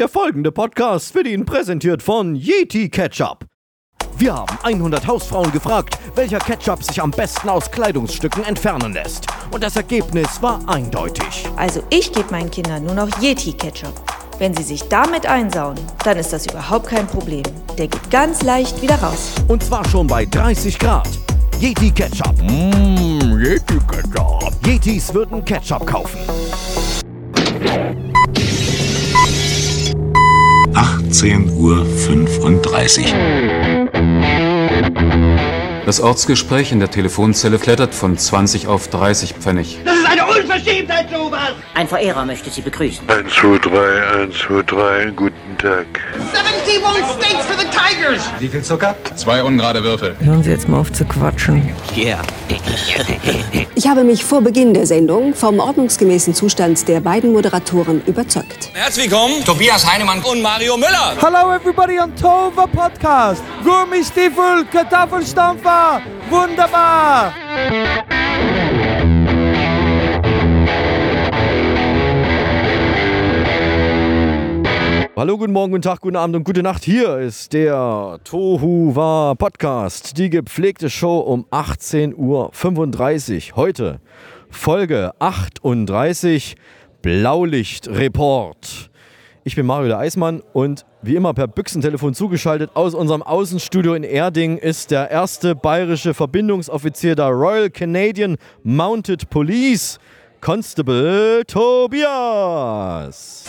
[0.00, 3.44] Der folgende Podcast wird Ihnen präsentiert von Yeti Ketchup.
[4.16, 9.26] Wir haben 100 Hausfrauen gefragt, welcher Ketchup sich am besten aus Kleidungsstücken entfernen lässt.
[9.50, 11.46] Und das Ergebnis war eindeutig.
[11.56, 13.92] Also ich gebe meinen Kindern nur noch Yeti Ketchup.
[14.38, 17.44] Wenn sie sich damit einsauen, dann ist das überhaupt kein Problem.
[17.76, 19.34] Der geht ganz leicht wieder raus.
[19.48, 21.10] Und zwar schon bei 30 Grad.
[21.60, 22.40] Yeti Ketchup.
[22.40, 24.50] Mmh, Yeti Ketchup.
[24.64, 26.20] Yetis würden Ketchup kaufen.
[31.10, 31.86] 18.35 Uhr.
[35.84, 39.80] Das Ortsgespräch in der Telefonzelle klettert von 20 auf 30 Pfennig.
[39.84, 41.54] Das ist eine Unverschämtheit, sowas!
[41.74, 43.08] Ein Verehrer möchte Sie begrüßen.
[43.08, 45.86] 1, 2, 3, 1, 2, 3, guten Tag.
[46.14, 48.22] 71 States for the Tigers!
[48.38, 48.94] Wie viel Zucker?
[49.16, 50.14] Zwei ungerade Würfel.
[50.20, 51.68] Hören Sie jetzt mal auf zu quatschen.
[51.96, 52.20] Yeah.
[53.74, 58.70] ich habe mich vor Beginn der Sendung vom ordnungsgemäßen Zustand der beiden Moderatoren überzeugt.
[58.72, 61.16] Herzlich willkommen, Tobias Heinemann und Mario Müller.
[61.20, 63.42] Hello everybody on Tova Podcast.
[63.64, 66.00] Gummistiefel, Kartoffelstampfer.
[66.30, 67.34] Wunderbar.
[75.20, 76.82] Hallo, guten Morgen, guten Tag, guten Abend und gute Nacht.
[76.82, 83.56] Hier ist der Tohu Wa Podcast, die gepflegte Show um 18.35 Uhr.
[83.56, 84.00] Heute
[84.48, 86.56] Folge 38
[87.02, 88.90] Blaulicht Report.
[89.44, 94.04] Ich bin Mario der Eismann und wie immer per Büchsentelefon zugeschaltet aus unserem Außenstudio in
[94.04, 99.98] Erding ist der erste bayerische Verbindungsoffizier der Royal Canadian Mounted Police,
[100.40, 103.44] Constable Tobias.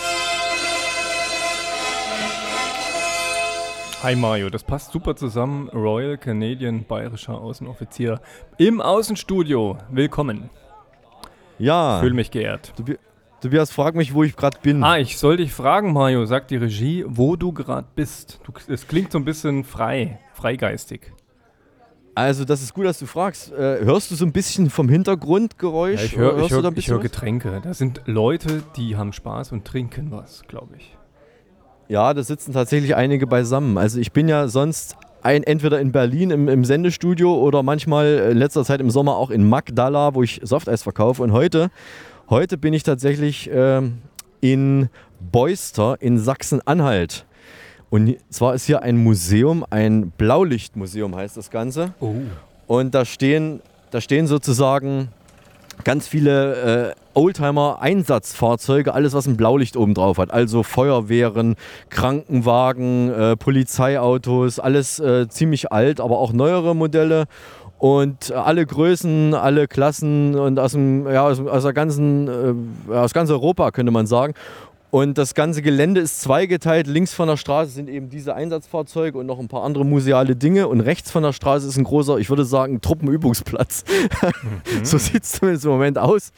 [4.04, 5.70] Hi Mario, das passt super zusammen.
[5.70, 8.20] Royal Canadian Bayerischer Außenoffizier
[8.58, 9.78] im Außenstudio.
[9.92, 10.50] Willkommen.
[11.60, 11.98] Ja.
[11.98, 12.74] Ich fühle mich geehrt.
[13.42, 14.84] Tobias, frag mich, wo ich gerade bin.
[14.84, 18.40] Ah, ich soll dich fragen, Mario, sagt die Regie, wo du gerade bist.
[18.68, 21.14] es klingt so ein bisschen frei, freigeistig.
[22.16, 23.52] Also, das ist gut, dass du fragst.
[23.52, 26.00] Äh, hörst du so ein bisschen vom Hintergrundgeräusch?
[26.00, 27.62] Ja, ich höre hör, hör Getränke.
[27.64, 30.98] Da sind Leute, die haben Spaß und trinken was, glaube ich.
[31.92, 33.78] Ja, da sitzen tatsächlich einige beisammen.
[33.78, 38.38] Also ich bin ja sonst ein, entweder in Berlin im, im Sendestudio oder manchmal in
[38.38, 41.22] letzter Zeit im Sommer auch in Magdala, wo ich Softeis verkaufe.
[41.22, 41.70] Und heute,
[42.30, 43.98] heute bin ich tatsächlich ähm,
[44.40, 44.88] in
[45.20, 47.26] Beuster in Sachsen-Anhalt.
[47.90, 51.94] Und zwar ist hier ein Museum, ein Blaulichtmuseum heißt das Ganze.
[52.00, 52.16] Oh.
[52.68, 53.60] Und da stehen,
[53.90, 55.10] da stehen sozusagen
[55.84, 60.32] ganz viele äh, Oldtimer-Einsatzfahrzeuge, alles was ein Blaulicht oben drauf hat.
[60.32, 61.56] Also Feuerwehren,
[61.90, 67.26] Krankenwagen, äh, Polizeiautos, alles äh, ziemlich alt, aber auch neuere Modelle.
[67.78, 72.28] Und alle Größen, alle Klassen und aus, dem, ja, aus, aus der ganzen,
[72.90, 74.36] äh, aus ganz Europa könnte man sagen.
[74.92, 76.86] Und das ganze Gelände ist zweigeteilt.
[76.86, 80.68] Links von der Straße sind eben diese Einsatzfahrzeuge und noch ein paar andere museale Dinge.
[80.68, 83.86] Und rechts von der Straße ist ein großer, ich würde sagen, Truppenübungsplatz.
[83.88, 84.62] Mhm.
[84.84, 86.34] so sieht es zumindest im Moment aus.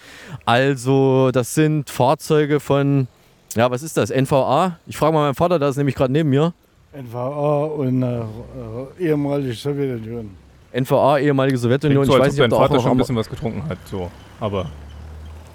[0.46, 3.08] Also, das sind Fahrzeuge von,
[3.56, 4.12] ja, was ist das?
[4.12, 4.78] NVA?
[4.86, 6.54] Ich frage mal meinen Vater, der ist nämlich gerade neben mir.
[6.96, 8.22] NVA und äh,
[9.00, 10.30] ehemalige Sowjetunion.
[10.74, 12.06] NVA, ehemalige Sowjetunion.
[12.06, 13.80] So, ich weiß nicht, ob dein Vater schon ein bisschen was getrunken hat.
[13.90, 14.12] So.
[14.40, 14.68] Aber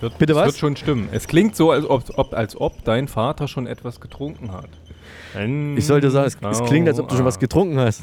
[0.00, 0.46] wird, Bitte was?
[0.46, 1.08] wird schon stimmen.
[1.12, 4.68] Es klingt so, als ob, ob, als ob dein Vater schon etwas getrunken hat.
[5.76, 8.02] Ich sollte sagen, es, es, klingt, als ob du schon was getrunken hast.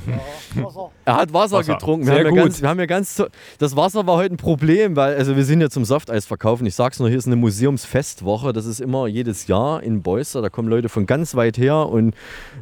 [1.06, 1.74] er hat Wasser, Wasser.
[1.74, 2.06] getrunken.
[2.06, 2.38] Wir Sehr haben, gut.
[2.38, 3.24] Ja ganz, wir haben ja ganz.
[3.58, 6.66] Das Wasser war heute ein Problem, weil also wir sind ja zum Softeis verkaufen.
[6.66, 8.54] Ich sag's nur, hier ist eine Museumsfestwoche.
[8.54, 10.42] Das ist immer jedes Jahr in Beuster.
[10.42, 12.16] Da kommen Leute von ganz weit her und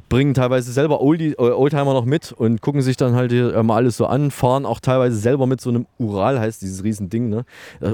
[0.09, 3.75] bringen teilweise selber Oldie, äh, Oldtimer noch mit und gucken sich dann halt hier mal
[3.77, 4.31] alles so an.
[4.31, 7.29] Fahren auch teilweise selber mit so einem Ural, heißt dieses Riesending.
[7.29, 7.45] Ne?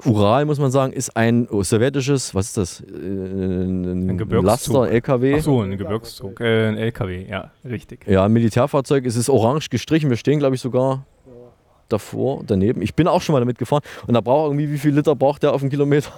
[0.05, 2.81] Ural, muss man sagen, ist ein sowjetisches, was ist das?
[2.81, 5.35] Äh, ein, ein Laster, LKW.
[5.37, 6.39] Ach so, ein Gebirgszug.
[6.39, 8.07] Äh, ein LKW, ja, richtig.
[8.07, 9.05] Ja, ein Militärfahrzeug.
[9.05, 10.09] Es ist orange gestrichen.
[10.09, 11.05] Wir stehen, glaube ich, sogar
[11.89, 12.81] davor, daneben.
[12.81, 13.81] Ich bin auch schon mal damit gefahren.
[14.07, 16.11] Und da braucht irgendwie, wie viel Liter braucht der auf einen Kilometer?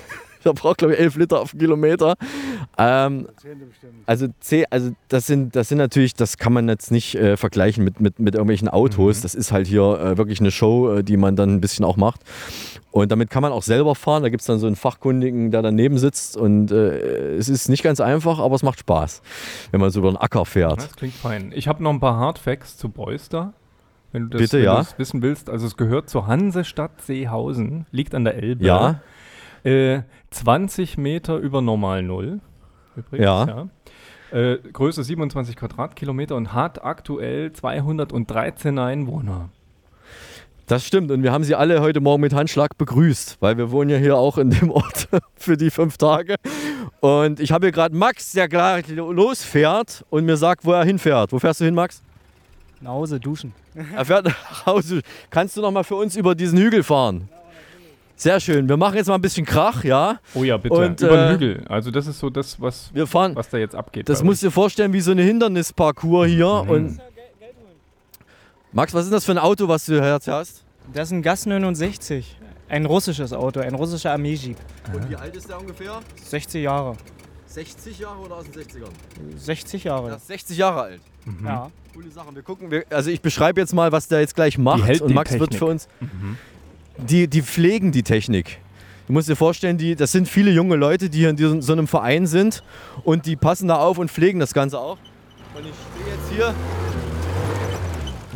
[0.44, 2.16] der braucht, glaube ich, 11 Liter auf einen Kilometer.
[2.76, 3.28] Ähm,
[4.06, 4.26] also,
[4.70, 8.18] also das, sind, das sind natürlich, das kann man jetzt nicht äh, vergleichen mit, mit,
[8.18, 9.18] mit irgendwelchen Autos.
[9.18, 9.22] Mhm.
[9.22, 11.96] Das ist halt hier äh, wirklich eine Show, äh, die man dann ein bisschen auch
[11.96, 12.20] macht.
[12.90, 14.22] Und damit kann man auch selber fahren.
[14.22, 16.36] Da gibt es dann so einen Fachkundigen, der daneben sitzt.
[16.36, 19.22] Und äh, es ist nicht ganz einfach, aber es macht Spaß,
[19.70, 20.78] wenn man so über den Acker fährt.
[20.78, 21.52] Das klingt fein.
[21.54, 23.52] Ich habe noch ein paar Hardfacts zu Beuster.
[24.12, 24.86] Wenn du das Bitte, ja.
[24.96, 25.50] wissen willst.
[25.50, 28.64] Also es gehört zur Hansestadt Seehausen, liegt an der Elbe.
[28.64, 29.00] Ja.
[29.64, 32.40] Äh, 20 Meter über Normal Null.
[32.96, 33.46] Übrigens, ja.
[33.46, 33.68] ja.
[34.30, 39.50] Äh, Größe 27 Quadratkilometer und hat aktuell 213 Einwohner.
[40.68, 43.88] Das stimmt und wir haben sie alle heute Morgen mit Handschlag begrüßt, weil wir wohnen
[43.88, 46.34] ja hier auch in dem Ort für die fünf Tage.
[47.00, 51.32] Und ich habe hier gerade Max, der gleich losfährt und mir sagt, wo er hinfährt.
[51.32, 52.02] Wo fährst du hin, Max?
[52.82, 53.54] Nach Hause duschen.
[53.96, 55.00] Er fährt nach Hause.
[55.30, 57.30] Kannst du noch mal für uns über diesen Hügel fahren?
[58.16, 58.68] Sehr schön.
[58.68, 60.18] Wir machen jetzt mal ein bisschen Krach, ja?
[60.34, 60.74] Oh ja, bitte.
[60.74, 61.64] Und, Über den äh, Hügel.
[61.68, 63.34] Also das ist so das, was, Wir fahren.
[63.34, 64.06] was da jetzt abgeht.
[64.08, 66.64] Das musst du dir vorstellen wie so eine Hindernisparcours hier.
[66.64, 66.70] Mhm.
[66.70, 67.00] Und
[68.72, 70.64] Max, was ist das für ein Auto, was du jetzt hast?
[70.92, 72.36] Das ist ein Gas 69.
[72.68, 74.58] Ein russisches Auto, ein russischer Armee-Jeep.
[74.92, 76.00] Und wie alt ist der ungefähr?
[76.22, 76.96] 60 Jahre.
[77.46, 79.38] 60 Jahre oder aus den 60ern?
[79.38, 80.10] 60 Jahre.
[80.10, 81.00] Er ist 60 Jahre alt.
[81.42, 81.70] Ja.
[81.94, 82.34] Coole Sache.
[82.34, 84.84] Wir gucken, wir, also ich beschreibe jetzt mal, was der jetzt gleich macht.
[84.84, 85.58] hält und die Max wird Technik.
[85.58, 85.88] für uns.
[86.98, 88.58] Die, die pflegen die Technik.
[89.06, 91.72] Du musst dir vorstellen, die, das sind viele junge Leute, die hier in diesem, so
[91.72, 92.62] einem Verein sind
[93.04, 94.98] und die passen da auf und pflegen das Ganze auch.
[95.54, 96.54] Und ich stehe jetzt hier.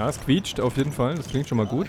[0.03, 1.15] Ja, es quietscht auf jeden Fall.
[1.15, 1.87] Das klingt schon mal gut.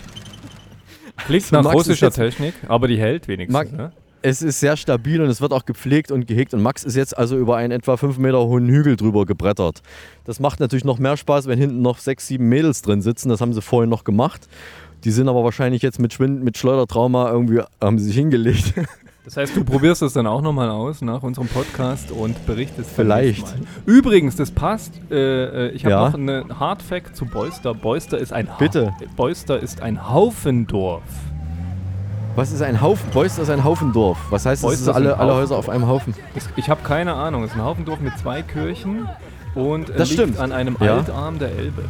[1.26, 3.54] Klingt nach Max russischer Technik, aber die hält wenigstens.
[3.54, 3.92] Max- ne?
[4.22, 6.54] Es ist sehr stabil und es wird auch gepflegt und gehegt.
[6.54, 9.82] Und Max ist jetzt also über einen etwa 5 Meter hohen Hügel drüber gebrettert.
[10.26, 13.30] Das macht natürlich noch mehr Spaß, wenn hinten noch sechs, sieben Mädels drin sitzen.
[13.30, 14.48] Das haben sie vorhin noch gemacht.
[15.06, 18.76] Die sind aber wahrscheinlich jetzt mit, Schwind mit Schleudertrauma irgendwie, haben sie sich hingelegt.
[19.26, 23.46] Das heißt, du probierst das dann auch nochmal aus nach unserem Podcast und berichtest Vielleicht.
[23.86, 25.00] Übrigens, das passt.
[25.10, 26.06] Äh, äh, ich habe Ja.
[26.10, 27.74] noch einen Hard Fact zu Beuster.
[27.74, 28.94] Beuster ist ein ha Bitte.
[29.16, 31.04] Beuster ist ein Haufendorf.
[32.36, 33.10] Was ist ein Haufen?
[33.12, 34.18] Beuster ist ein Haufendorf.
[34.30, 34.70] Was heißt das?
[34.72, 35.36] Beuster Ist alle, alle.
[35.36, 36.14] Häuser auf einem Haufen?
[36.36, 37.44] Es, ich habe keine Ahnung.
[37.44, 39.08] Es ist ein Haufendorf mit zwei Kirchen
[39.56, 40.40] und äh, Das liegt stimmt.
[40.40, 40.96] an einem Ja.
[40.98, 41.84] Altarm der Elbe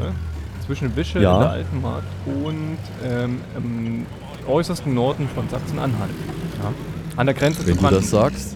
[0.65, 1.33] zwischen Wische Ja.
[1.35, 4.05] in der Alten Mark und ähm, im
[4.47, 6.11] äußersten Norden von Sachsen-Anhalt.
[6.61, 6.69] Ja.
[7.15, 8.33] An der Grenze Wenn zu du das Brandenburg.
[8.33, 8.55] sagst.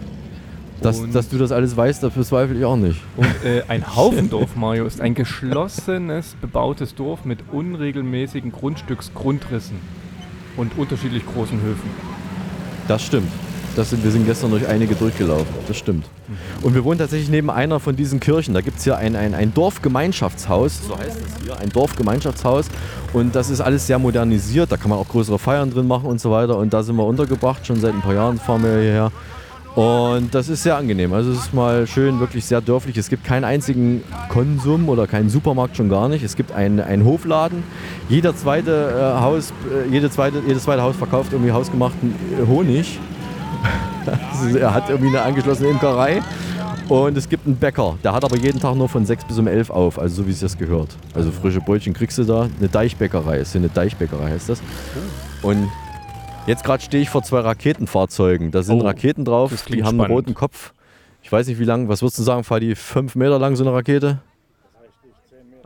[0.79, 3.01] Dass, dass du das alles weißt, das bezweifle ich auch nicht.
[3.15, 9.77] Und äh, ein Haufendorf, Mario, ist ein geschlossenes, bebautes Dorf mit unregelmäßigen Grundstücksgrundrissen
[10.55, 11.89] und unterschiedlich großen Höfen.
[12.87, 13.31] Das stimmt.
[13.77, 15.45] Das sind, wir sind gestern durch einige durchgelaufen.
[15.67, 16.03] Das stimmt.
[16.63, 18.55] Und wir wohnen tatsächlich neben einer von diesen Kirchen.
[18.55, 22.65] Da gibt es hier ein, ein, ein Dorfgemeinschaftshaus, so heißt es hier, ein Dorfgemeinschaftshaus.
[23.13, 24.71] Und das ist alles sehr modernisiert.
[24.71, 26.57] Da kann man auch größere Feiern drin machen und so weiter.
[26.57, 27.67] Und da sind wir untergebracht.
[27.67, 29.11] Schon seit ein paar Jahren fahren wir hierher.
[29.75, 31.13] Und das ist sehr angenehm.
[31.13, 32.97] Also es ist mal schön, wirklich sehr dörflich.
[32.97, 36.23] Es gibt keinen einzigen Konsum oder keinen Supermarkt schon gar nicht.
[36.23, 37.61] Es gibt einen, einen Hofladen.
[38.09, 42.97] Jeder zweite äh, Haus, äh, jede zweite, jedes zweite Haus verkauft irgendwie hausgemachten äh, Honig.
[44.31, 46.21] Also er hat irgendwie eine angeschlossene Imkerei.
[46.87, 49.47] Und es gibt einen Bäcker, der hat aber jeden Tag nur von 6 bis um
[49.47, 50.95] 11 auf, also so wie es das gehört.
[51.13, 52.47] Also frische Brötchen kriegst du da.
[52.59, 54.61] Eine Deichbäckerei, ist eine Deichbäckerei heißt das.
[55.41, 55.67] Und
[56.45, 58.51] jetzt gerade stehe ich vor zwei Raketenfahrzeugen.
[58.51, 60.11] Da sind Oh, Raketen drauf, die haben einen spannend.
[60.11, 60.71] roten Kopf.
[61.23, 62.73] Ich weiß nicht wie lang, was würdest du sagen, Fadi?
[62.75, 64.19] Fünf Meter lang so eine Rakete?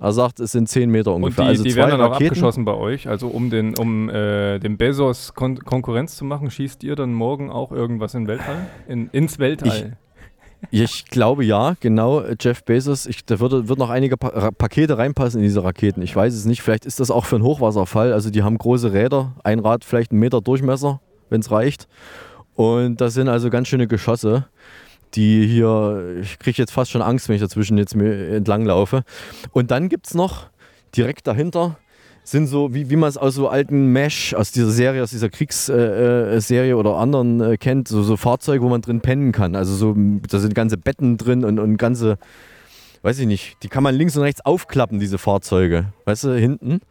[0.01, 1.43] Er sagt, es sind 10 Meter Und ungefähr.
[1.45, 2.29] die, also die werden dann auch Raketen.
[2.31, 3.07] abgeschossen bei euch.
[3.07, 7.51] Also um den, um äh, dem Bezos Kon Konkurrenz zu machen, schießt ihr dann morgen
[7.51, 8.65] auch irgendwas in Weltall?
[8.87, 9.97] In, ins Weltall.
[10.71, 12.23] Ich glaube ja, genau.
[12.39, 16.01] Jeff Bezos, ich, da würde, wird noch einige pa Pakete reinpassen in diese Raketen.
[16.01, 16.61] Ich weiß es nicht.
[16.63, 18.11] Vielleicht ist das auch für einen Hochwasserfall.
[18.11, 20.99] Also die haben große Räder, ein Rad vielleicht einen Meter Durchmesser,
[21.29, 21.87] wenn es reicht.
[22.55, 24.47] Und das sind also ganz schöne Geschosse,
[25.15, 29.03] die hier, ich kriege jetzt fast schon Angst, wenn ich dazwischen jetzt entlang laufe.
[29.51, 30.47] Und dann gibt es noch
[30.95, 31.77] direkt dahinter
[32.23, 35.29] sind so, wie, wie man es aus so alten Mesh, aus dieser Serie, aus dieser
[35.29, 39.55] Kriegsserie äh, Serie oder anderen äh, kennt, so, so Fahrzeuge, wo man drin pennen kann.
[39.55, 39.95] Also so,
[40.29, 42.17] da sind ganze Betten drin und, und ganze,
[43.01, 45.85] weiß ich nicht, die kann man links und rechts aufklappen, diese Fahrzeuge.
[46.05, 46.81] Weißt du, hinten.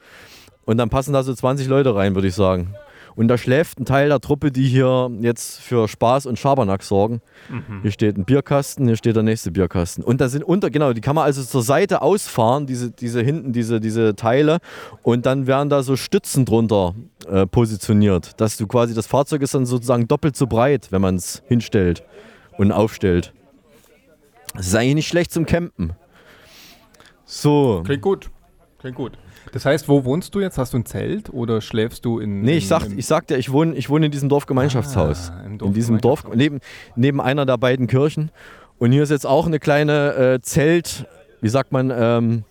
[0.65, 2.75] Und dann passen da so 20 Leute rein, würde ich sagen.
[3.21, 7.21] Und da schläft ein Teil der Truppe, die hier jetzt für Spaß und Schabernack sorgen.
[7.51, 7.83] Mhm.
[7.83, 10.03] Hier steht ein Bierkasten, hier steht der nächste Bierkasten.
[10.03, 13.53] Und da sind unter, genau, die kann man also zur Seite ausfahren, diese, diese hinten,
[13.53, 14.57] diese, diese Teile.
[15.03, 16.95] Und dann werden da so Stützen drunter
[17.29, 18.41] äh, positioniert.
[18.41, 22.03] Dass du quasi, das Fahrzeug ist dann sozusagen doppelt so breit, wenn man es hinstellt
[22.57, 23.35] und aufstellt.
[24.55, 25.93] Das ist eigentlich nicht schlecht zum Campen.
[27.27, 27.83] So.
[27.85, 28.31] Klingt gut.
[28.79, 29.19] Klingt gut.
[29.53, 30.59] Das heißt, wo wohnst du jetzt?
[30.59, 32.43] Hast du ein Zelt oder schläfst du in.
[32.43, 35.33] Nee, ich, in, sag, ich sagte, ich wohne, ich wohne in diesem Dorfgemeinschaftshaus.
[35.35, 36.61] Ah, im in diesem Dorf, neben,
[36.95, 38.31] neben einer der beiden Kirchen.
[38.79, 41.07] Und hier ist jetzt auch eine kleine äh, Zelt,
[41.41, 42.45] wie sagt man, ähm,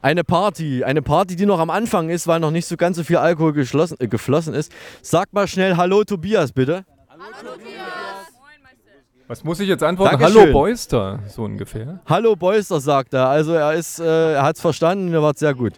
[0.00, 0.84] eine Party.
[0.84, 3.52] Eine Party, die noch am Anfang ist, weil noch nicht so ganz so viel Alkohol
[3.52, 4.72] geschlossen, äh, geflossen ist.
[5.02, 6.84] Sag mal schnell Hallo Tobias, bitte.
[9.28, 10.18] Was muss ich jetzt antworten?
[10.18, 10.42] Dankeschön.
[10.42, 12.00] Hallo Boyster, so ungefähr.
[12.06, 13.28] Hallo Boyster, sagt er.
[13.28, 15.74] Also er ist, äh, er hat es verstanden und er war sehr gut.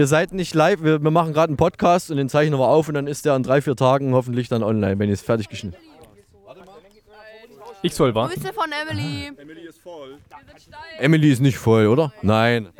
[0.00, 2.88] Ihr seid nicht live, wir, wir machen gerade einen Podcast und den zeichnen wir auf
[2.88, 5.50] und dann ist der in drei, vier Tagen hoffentlich dann online, wenn ihr es fertig
[5.50, 5.76] geschnitten
[7.82, 8.32] Ich soll warten.
[8.32, 9.30] Grüße von Emily.
[9.36, 10.16] Emily ist voll.
[10.98, 12.14] Emily ist nicht voll, oder?
[12.22, 12.70] Nein.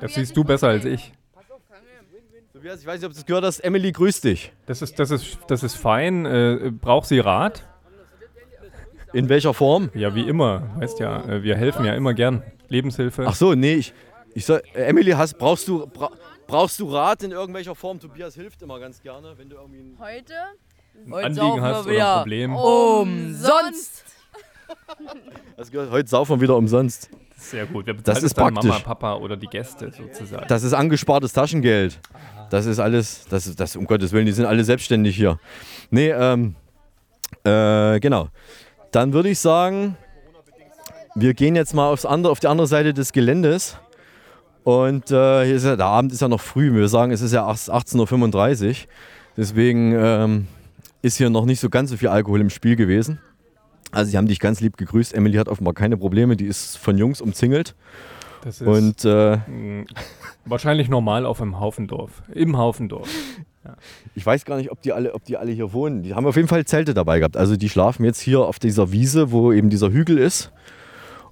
[0.00, 1.12] Das siehst du besser als ich.
[2.52, 3.58] Tobias, ich weiß nicht, ob du es gehört hast.
[3.58, 4.52] Emily grüßt dich.
[4.66, 6.26] Das ist, das ist, das ist fein.
[6.26, 7.66] Äh, braucht sie Rat?
[9.12, 9.90] In welcher Form?
[9.94, 10.70] Ja, wie immer.
[10.76, 12.44] Weißt ja, äh, wir helfen ja immer gern.
[12.68, 13.24] Lebenshilfe.
[13.26, 13.94] Ach so, nee, ich,
[14.34, 16.10] ich soll, Emily, hast, brauchst, du, bra,
[16.46, 18.00] brauchst du Rat in irgendwelcher Form?
[18.00, 20.34] Tobias hilft immer ganz gerne, wenn du irgendwie ein Heute?
[21.06, 22.54] Ein Anliegen hast oder ein Problem.
[22.56, 24.04] Umsonst.
[25.56, 27.10] Das gehört, heute saufen wir wieder umsonst.
[27.36, 27.86] Sehr gut.
[27.86, 28.84] Wer Das ist dann Mama, praktisch.
[28.84, 30.46] Papa oder die Gäste sozusagen.
[30.48, 31.98] Das ist angespartes Taschengeld.
[32.50, 35.38] Das ist alles, das, ist- das um Gottes Willen, die sind alle selbstständig hier.
[35.90, 36.54] Nee, ähm,
[37.44, 38.28] äh, genau.
[38.92, 39.96] Dann würde ich sagen,
[41.16, 43.76] wir gehen jetzt mal aufs andere, auf die andere Seite des Geländes.
[44.64, 46.74] Und äh, hier ist ja, der Abend ist ja noch früh.
[46.74, 48.74] Wir sagen, es ist ja 18.35 Uhr.
[49.36, 50.46] Deswegen ähm,
[51.02, 53.20] ist hier noch nicht so ganz so viel Alkohol im Spiel gewesen.
[53.92, 55.14] Also sie haben dich ganz lieb gegrüßt.
[55.14, 56.36] Emily hat offenbar keine Probleme.
[56.36, 57.74] Die ist von Jungs umzingelt.
[58.42, 59.38] Das ist Und äh,
[60.46, 62.22] wahrscheinlich normal auf einem Haufendorf.
[62.32, 63.08] Im Haufendorf.
[64.14, 66.02] Ich weiß gar nicht, ob die, alle, ob die alle hier wohnen.
[66.02, 67.36] Die haben auf jeden Fall Zelte dabei gehabt.
[67.36, 70.52] Also die schlafen jetzt hier auf dieser Wiese, wo eben dieser Hügel ist.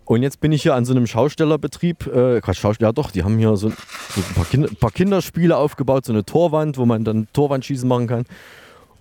[0.05, 2.07] Und jetzt bin ich hier an so einem Schaustellerbetrieb.
[2.07, 3.75] Äh, Quatsch, Schausteller, ja doch, die haben hier so, so
[4.17, 8.25] ein paar, Kinder, paar Kinderspiele aufgebaut, so eine Torwand, wo man dann Torwandschießen machen kann.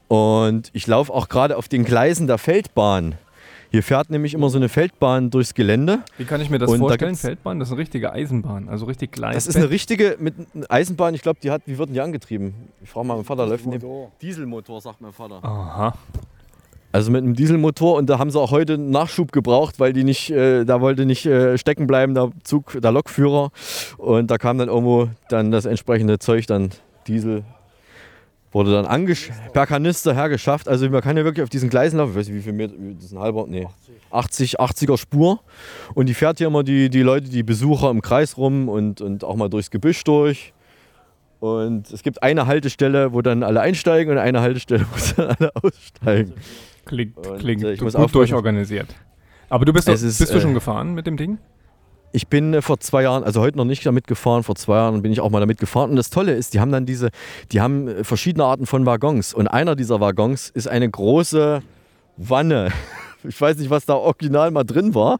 [0.08, 3.16] Und ich laufe auch gerade auf den Gleisen der Feldbahn.
[3.72, 6.00] Hier fährt nämlich immer so eine Feldbahn durchs Gelände.
[6.18, 7.12] Wie kann ich mir das Und da vorstellen?
[7.12, 7.58] gibt's- Feldbahn?
[7.60, 9.36] Das ist eine richtige Eisenbahn, also richtig Gleis.
[9.36, 11.14] Das ist eine richtige mit einer Eisenbahn.
[11.16, 12.54] Ich glaube, die hat, wie wird denn die angetrieben?
[12.84, 13.82] Ich frage mal meinen Vater, läuft dem
[14.22, 15.40] Dieselmotor, sagt mein Vater.
[15.42, 15.94] Aha.
[16.92, 20.30] Also mit einem Dieselmotor und da haben sie auch heute Nachschub gebraucht, weil die nicht,
[20.30, 23.52] äh, da wollte nicht äh, stecken bleiben, der Zug, der Lokführer.
[23.98, 26.72] Und da kam dann irgendwo dann das entsprechende Zeug, dann
[27.08, 27.44] Diesel,
[28.52, 30.68] wurde dann angesch per Kanister hergeschafft.
[30.68, 32.74] Also man kann ja wirklich auf diesen Gleisen laufen, ich weiß nicht wie viel Meter,
[32.96, 33.68] das ist ein halber, nee,
[34.12, 35.40] 80, 80er Spur.
[35.94, 39.24] Und die fährt hier immer die, die Leute, die Besucher im Kreis rum und, und
[39.24, 40.54] auch mal durchs Gebüsch durch.
[41.40, 45.52] Und es gibt eine Haltestelle, wo dann alle einsteigen und eine Haltestelle, wo dann alle
[45.56, 46.34] aussteigen.
[46.86, 48.14] Klingt, Und, klingt äh, ich muss gut aufpassen.
[48.14, 48.88] durchorganisiert.
[49.50, 51.38] Aber du bist, doch, ist, bist du äh, schon gefahren mit dem Ding?
[52.14, 55.02] Ich bin äh, vor zwei Jahren, also heute noch nicht damit gefahren, vor zwei Jahren
[55.02, 55.92] bin ich auch mal damit gefahren.
[55.92, 57.10] Und das Tolle ist, die haben dann diese,
[57.52, 59.34] die haben äh, verschiedene Arten von Waggons.
[59.34, 61.62] Und einer dieser Waggons ist eine große
[62.18, 62.70] Wanne.
[63.24, 65.20] Ich weiß nicht, was da original mal drin war.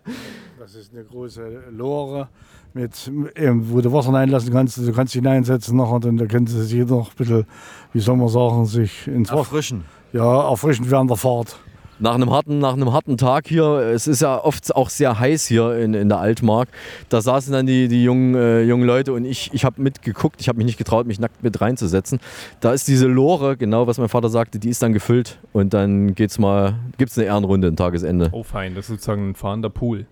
[0.58, 2.30] Das ist eine große Lore,
[2.74, 4.80] mit, eben, wo du Wasser reinlassen kannst.
[4.80, 7.46] Du kannst dich hineinsetzen noch und dann da können sie sich noch ein bisschen,
[7.94, 9.86] wie soll man sagen, sich ins Wasser Erfrischen.
[10.14, 11.58] Ja, erfrischen während der Fahrt.
[12.00, 13.64] Nach einem harten, nach einem harten Tag hier,
[13.94, 16.68] es ist ja oft auch sehr heiß hier in, in der Altmark,
[17.10, 20.50] da saßen dann die, die jungen, äh, jungen Leute und ich, ich habe mitgeguckt, ich
[20.50, 22.20] habe mich nicht getraut, mich nackt mit reinzusetzen.
[22.60, 26.16] Da ist diese Lore, genau was mein Vater sagte, die ist dann gefüllt und dann
[26.16, 28.30] geht's mal, gibt's eine Ehrenrunde, ein Tagesende.
[28.32, 30.08] Oh fein, das ist sozusagen ein fahrender Pool.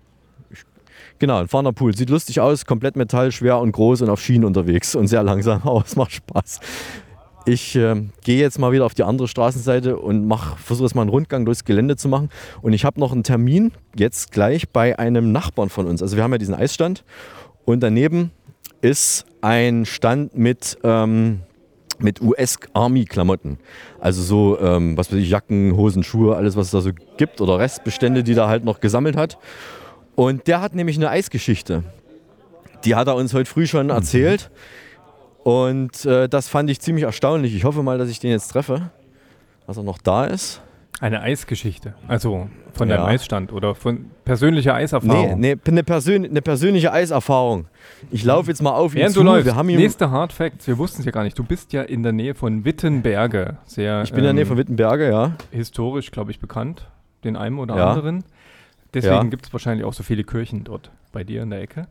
[1.18, 1.94] Genau, ein fahrender Pool.
[1.94, 5.60] Sieht lustig aus, komplett Metall, schwer und groß und auf Schienen unterwegs und sehr langsam,
[5.64, 6.60] aber es macht Spaß.
[7.46, 11.10] Ich ähm, gehe jetzt mal wieder auf die andere Straßenseite und versuche jetzt mal einen
[11.10, 12.28] Rundgang durchs Gelände zu machen.
[12.60, 16.02] Und ich habe noch einen Termin jetzt gleich bei einem Nachbarn von uns.
[16.02, 17.04] Also wir haben ja diesen Eisstand
[17.64, 18.30] und daneben
[18.82, 21.40] ist ein Stand mit, ähm,
[21.98, 23.58] mit US-Army-Klamotten.
[23.98, 27.40] Also so, ähm, was weiß ich, Jacken, Hosen, Schuhe, alles was es da so gibt
[27.40, 29.38] oder Restbestände, die er halt noch gesammelt hat.
[30.14, 31.84] Und der hat nämlich eine Eisgeschichte.
[32.84, 34.50] Die hat er uns heute früh schon erzählt.
[35.44, 37.54] Und äh, das fand ich ziemlich erstaunlich.
[37.54, 38.90] Ich hoffe mal, dass ich den jetzt treffe,
[39.66, 40.60] dass er noch da ist.
[41.00, 41.94] Eine Eisgeschichte.
[42.08, 42.98] Also von Ja.
[42.98, 45.40] deinem Eisstand oder von persönlicher Eiserfahrung.
[45.40, 47.68] Nee, nee, eine, Persön eine persönliche Eiserfahrung.
[48.10, 49.20] Ich laufe jetzt mal auf ihn Während zu.
[49.20, 51.38] du läufst, Wir haben nächste Hard Facts, wir wussten es ja gar nicht.
[51.38, 53.56] Du bist ja in der Nähe von Wittenberge.
[53.64, 55.32] Sehr, ich bin in der Nähe von Wittenberge, ja.
[55.50, 56.86] Historisch, glaube ich, bekannt.
[57.24, 57.90] Den einen oder Ja.
[57.92, 58.22] anderen.
[58.92, 59.22] Deswegen Ja.
[59.24, 61.86] gibt es wahrscheinlich auch so viele Kirchen dort bei dir in der Ecke.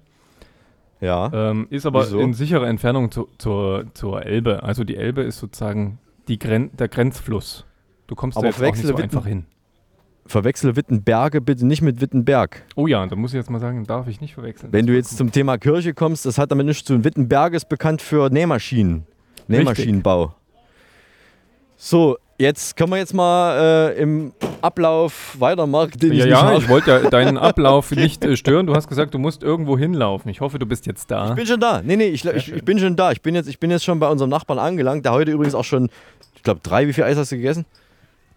[1.01, 1.31] Ja.
[1.33, 2.19] Ähm, ist aber Wieso?
[2.19, 4.63] in sicherer Entfernung zu, zur, zur Elbe.
[4.63, 7.65] Also die Elbe ist sozusagen die Gren der Grenzfluss.
[8.07, 9.45] Du kommst Aber da jetzt auch nicht so Witten- einfach hin.
[10.25, 12.63] Verwechsle Wittenberge bitte nicht mit Wittenberg.
[12.75, 14.71] Oh ja, da muss ich jetzt mal sagen, darf ich nicht verwechseln.
[14.71, 17.03] Wenn du jetzt zum Thema Kirche kommst, das hat damit nichts zu tun.
[17.03, 19.07] Wittenberge ist bekannt für Nähmaschinen.
[19.47, 20.35] Nähmaschinenbau.
[21.77, 25.91] So, jetzt können wir jetzt mal äh, im Ablauf weitermachen.
[25.99, 28.65] Den Ja, ich ja, nicht ich wollte ja deinen Ablauf nicht äh, stören.
[28.65, 30.31] Du hast gesagt, du musst irgendwo hinlaufen.
[30.31, 31.29] Ich hoffe, du bist jetzt da.
[31.29, 31.81] Ich bin schon da.
[31.83, 33.11] Nee, nee, ich, ich, ich bin schon da.
[33.11, 35.65] Ich bin, jetzt, ich bin jetzt schon bei unserem Nachbarn angelangt, der heute übrigens auch
[35.65, 35.89] schon,
[36.35, 37.65] ich glaube, drei, wie viel Eis hast du gegessen?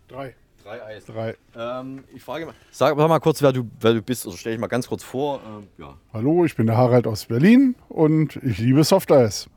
[0.08, 0.34] Drei.
[0.64, 1.06] Drei Eis.
[1.06, 1.34] Drei.
[1.56, 4.52] Ähm, ich frage mal, sag, sag mal kurz, wer du, wer du bist, oder stell
[4.52, 5.40] dich mal ganz kurz vor.
[5.46, 5.94] Ähm, ja.
[6.12, 9.48] Hallo, ich bin der Harald aus Berlin und ich liebe Softeis.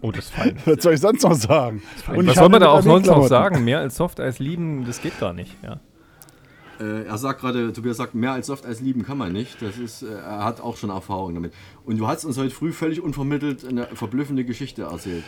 [0.00, 0.56] Oh, das ist fein.
[0.64, 1.82] Was soll ich sonst noch sagen?
[2.14, 3.64] Und Was soll man da auch sonst noch sagen?
[3.64, 5.56] Mehr als Softeis lieben, das geht gar nicht.
[5.62, 5.80] Ja.
[6.80, 9.60] Äh, er sagt gerade, Tobias sagt, mehr als Soft als lieben kann man nicht.
[9.62, 11.52] Das ist, äh, er hat auch schon Erfahrung damit.
[11.84, 15.24] Und du hast uns heute früh völlig unvermittelt eine verblüffende Geschichte erzählt.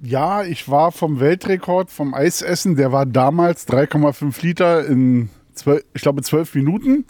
[0.00, 6.02] Ja, ich war vom Weltrekord vom Eisessen, der war damals 3,5 Liter in zwölf, ich
[6.02, 7.04] glaube zwölf Minuten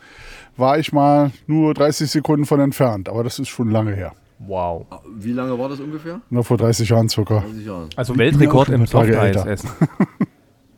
[0.57, 4.15] war ich mal nur 30 Sekunden von entfernt, aber das ist schon lange her.
[4.47, 4.87] Wow.
[5.17, 6.21] Wie lange war das ungefähr?
[6.31, 7.41] Nur vor 30 Jahren circa.
[7.41, 7.89] 30 Jahren.
[7.97, 9.51] Also Weltrekord im schon ein paar Tage Softeis älter.
[9.51, 9.71] essen.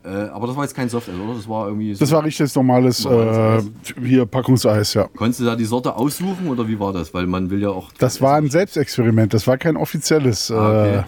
[0.06, 1.32] Äh, aber das war jetzt kein Softeis, oder?
[1.34, 1.94] Das war irgendwie.
[1.94, 5.08] Das war richtiges normales, Normales äh, hier Packungseis, ja.
[5.16, 7.14] Konntest du da die Sorte aussuchen oder wie war das?
[7.14, 7.90] Weil man will ja auch.
[7.98, 10.50] Das war ein Selbstexperiment, das war kein offizielles.
[10.50, 10.96] Ah, okay.
[10.98, 11.02] Äh,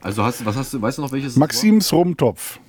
[0.00, 1.32] Also hast, du- was hast du, weißt du noch welches?
[1.32, 2.60] es Maxims Rumtopf.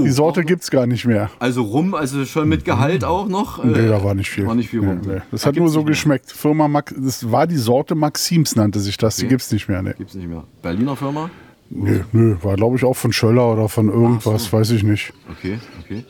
[0.00, 1.30] Oh, Die Sorte gibt's gar nicht mehr.
[1.38, 3.62] Also rum, also schon mit Gehalt auch noch?
[3.64, 4.46] Nee, Äh, da war nicht viel.
[4.46, 5.00] War nicht viel rum.
[5.06, 5.20] Nee, nee.
[5.30, 5.86] Das Da hat nur so mehr.
[5.88, 6.30] geschmeckt.
[6.32, 9.16] Firma Max, das war die Sorte Maxims, nannte sich das.
[9.16, 9.30] Die Okay.
[9.30, 9.82] gibt's nicht mehr.
[9.82, 9.94] Nee.
[9.98, 10.44] Gibt's nicht mehr.
[10.62, 11.30] Berliner Firma?
[11.70, 15.12] Nö, nö, war glaube ich auch von Schöller oder von irgendwas, weiß ich nicht.
[15.30, 16.04] Okay, okay.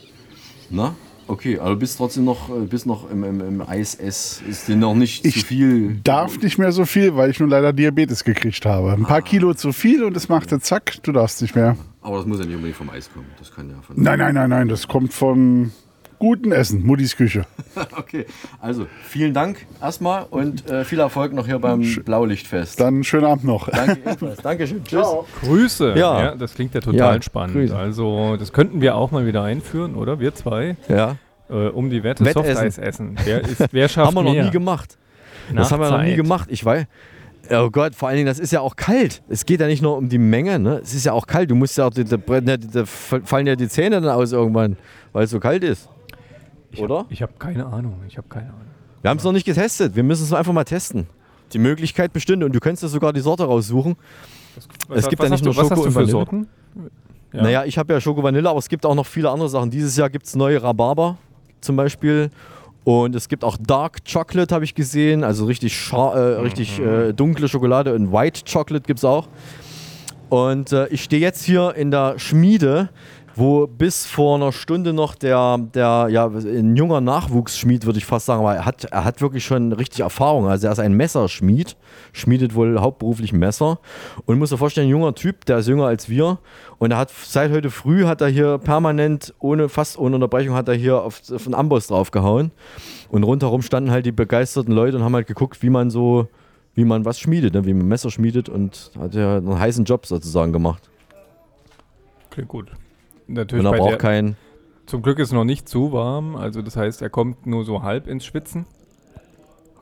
[0.70, 0.94] Na?
[1.28, 4.42] Okay, aber du bist trotzdem noch, äh, bist noch im, im, im Eis-Ess.
[4.48, 6.00] Ist dir noch nicht zu viel.
[6.02, 8.92] Darf nicht mehr so viel, weil ich nun leider Diabetes gekriegt habe.
[8.92, 11.76] Ein paar Kilo zu viel und es machte zack, du darfst nicht mehr.
[12.02, 13.26] Aber das muss ja nicht unbedingt vom Eis kommen.
[13.38, 13.96] Das kann ja von.
[14.00, 15.72] Nein, nein, nein, nein, das kommt von
[16.18, 17.46] gutem Essen, Muttis Küche.
[17.96, 18.26] okay,
[18.60, 22.78] also vielen Dank erstmal und äh, viel Erfolg noch hier beim Blaulichtfest.
[22.78, 23.68] Dann schönen Abend noch.
[23.68, 24.38] Danke ebenfalls.
[24.40, 24.84] Dankeschön.
[24.84, 25.06] Tschüss.
[25.42, 25.94] Grüße.
[25.96, 26.22] Ja.
[26.22, 26.34] Ja.
[26.36, 27.54] das klingt ja total Ja, spannend.
[27.56, 27.76] Grüße.
[27.76, 30.20] Also, das könnten wir auch mal wieder einführen, oder?
[30.20, 30.76] Wir zwei.
[30.88, 31.16] Ja.
[31.50, 32.52] Äh, um die Wette Wettessen.
[32.52, 33.16] Softeis essen.
[33.24, 34.44] Wer, ist, wer schafft haben wir noch mehr?
[34.44, 34.98] nie gemacht.
[35.50, 36.48] Nach das haben wir noch nie gemacht.
[36.52, 36.86] Ich weiß.
[37.54, 39.22] Oh Gott, vor allen Dingen, das ist ja auch kalt.
[39.28, 40.80] Es geht ja nicht nur um die Menge, ne?
[40.82, 41.50] Es ist ja auch kalt.
[41.50, 44.76] Du musst ja auch, da, fallen ja die Zähne dann aus irgendwann,
[45.12, 45.88] weil es so kalt ist.
[46.78, 47.04] Oder?
[47.10, 48.00] Ich habe keine Ahnung.
[48.08, 48.60] Ich habe keine Ahnung.
[49.02, 49.94] Wir haben es noch nicht getestet.
[49.96, 51.06] Wir müssen es einfach mal testen.
[51.52, 53.96] Die Möglichkeit bestünde und du könntest dir sogar die Sorte raussuchen.
[54.88, 56.10] Was es gibt was ja nicht nur du- was Schoko hast du für Vanille.
[56.12, 56.48] Sorten?
[57.34, 57.42] Ja.
[57.42, 59.70] Naja, ich habe ja Schoko Vanille, aber es gibt auch noch viele andere Sachen.
[59.70, 61.18] Dieses Jahr gibt es neue Rhabarber
[61.60, 62.30] zum Beispiel.
[62.84, 65.22] Und es gibt auch Dark Chocolate, habe ich gesehen.
[65.22, 67.94] Also richtig, scha- äh, richtig äh, dunkle Schokolade.
[67.94, 69.28] Und White Chocolate gibt es auch.
[70.28, 72.88] Und äh, ich stehe jetzt hier in der Schmiede,
[73.34, 78.26] wo bis vor einer Stunde noch der, der ja, ein junger Nachwuchsschmied, würde ich fast
[78.26, 80.46] sagen, aber er hat, er hat wirklich schon richtig Erfahrung.
[80.48, 81.76] Also er ist ein Messerschmied,
[82.12, 83.78] schmiedet wohl hauptberuflich Messer
[84.26, 86.38] und muss dir vorstellen, ein junger Typ, der ist jünger als wir
[86.78, 90.68] und er hat seit heute früh hat er hier permanent, ohne, fast ohne Unterbrechung, hat
[90.68, 92.50] er hier auf, auf einen Amboss draufgehauen
[93.10, 96.28] und rundherum standen halt die begeisterten Leute und haben halt geguckt, wie man so,
[96.74, 97.64] wie man was schmiedet, ne?
[97.64, 100.90] wie man Messer schmiedet und hat ja einen heißen Job sozusagen gemacht.
[102.30, 102.72] Klingt gut.
[103.26, 104.36] Natürlich er bei braucht keinen.
[104.86, 108.08] Zum Glück ist noch nicht zu warm, also das heißt, er kommt nur so halb
[108.08, 108.66] ins Schwitzen.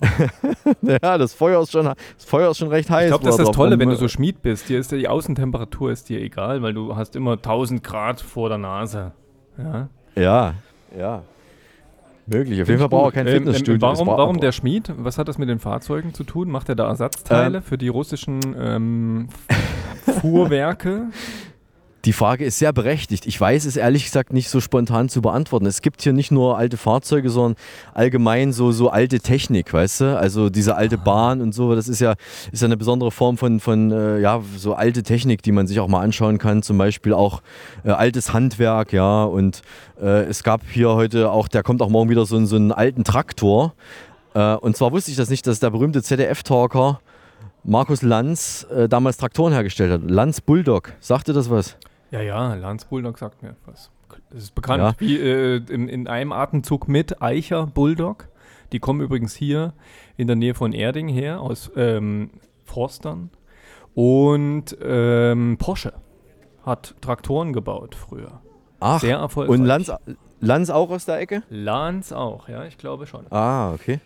[0.83, 3.05] ja, das Feuer ist schon, das Feuer ist schon recht heiß.
[3.05, 4.69] Ich glaube, das ist das Tolle, wenn du so Schmied bist.
[4.69, 8.49] Dir ist ja die Außentemperatur ist dir egal, weil du hast immer 1000 Grad vor
[8.49, 9.13] der Nase.
[9.59, 9.89] Ja.
[10.17, 10.55] Ja,
[10.99, 11.23] ja.
[12.27, 12.63] Möglich.
[12.63, 13.75] Auf jeden Fall braucht er kein Ähm, Fitnessstudio.
[13.75, 14.93] Ähm, warum, warum der Schmied?
[14.97, 16.51] Was hat das mit den Fahrzeugen zu tun?
[16.51, 17.63] Macht er da Ersatzteile Ähm.
[17.63, 19.29] für die russischen ähm,
[20.21, 21.09] Fuhrwerke?
[22.07, 23.27] Die Frage ist sehr berechtigt.
[23.27, 25.67] Ich weiß es ehrlich gesagt nicht so spontan zu beantworten.
[25.67, 27.57] Es gibt hier nicht nur alte Fahrzeuge, sondern
[27.93, 30.19] allgemein so, so alte Technik, weißt du?
[30.19, 32.15] Also diese alte Bahn und so, das ist ja,
[32.53, 35.79] ist ja eine besondere Form von, von äh, ja, so alte Technik, die man sich
[35.79, 36.63] auch mal anschauen kann.
[36.63, 37.43] Zum Beispiel auch
[37.85, 39.25] äh, altes Handwerk, ja.
[39.25, 39.61] Und
[40.01, 42.73] äh, es gab hier heute auch, der kommt auch morgen wieder so, einen- so einen
[42.73, 43.75] alten Traktor.
[44.33, 47.01] Äh, und zwar wusste ich das nicht, dass der berühmte ZDF-Talker
[47.63, 50.11] Markus Lanz äh, damals Traktoren hergestellt hat.
[50.11, 50.95] Lanz Bulldog.
[51.01, 51.77] Sagte das was?
[52.11, 53.91] Ja, ja, Lance Bulldog sagt mir was.
[54.31, 54.83] Das ist bekannt.
[54.83, 54.95] Ja.
[54.99, 58.29] Wie äh, in, in einem Atemzug mit Eicher Bulldog.
[58.73, 59.73] Die kommen übrigens hier
[60.17, 62.31] in der Nähe von Erding her, aus ähm,
[62.65, 63.31] Forstern.
[63.95, 65.93] Und ähm, Porsche
[66.65, 68.41] hat Traktoren gebaut früher.
[68.79, 69.59] Ach, Sehr erfolgreich.
[69.59, 69.93] und Lanz,
[70.41, 71.43] Lanz auch aus der Ecke?
[71.51, 73.27] Lanz auch, ja, ich glaube schon.
[73.31, 74.01] Ah, okay.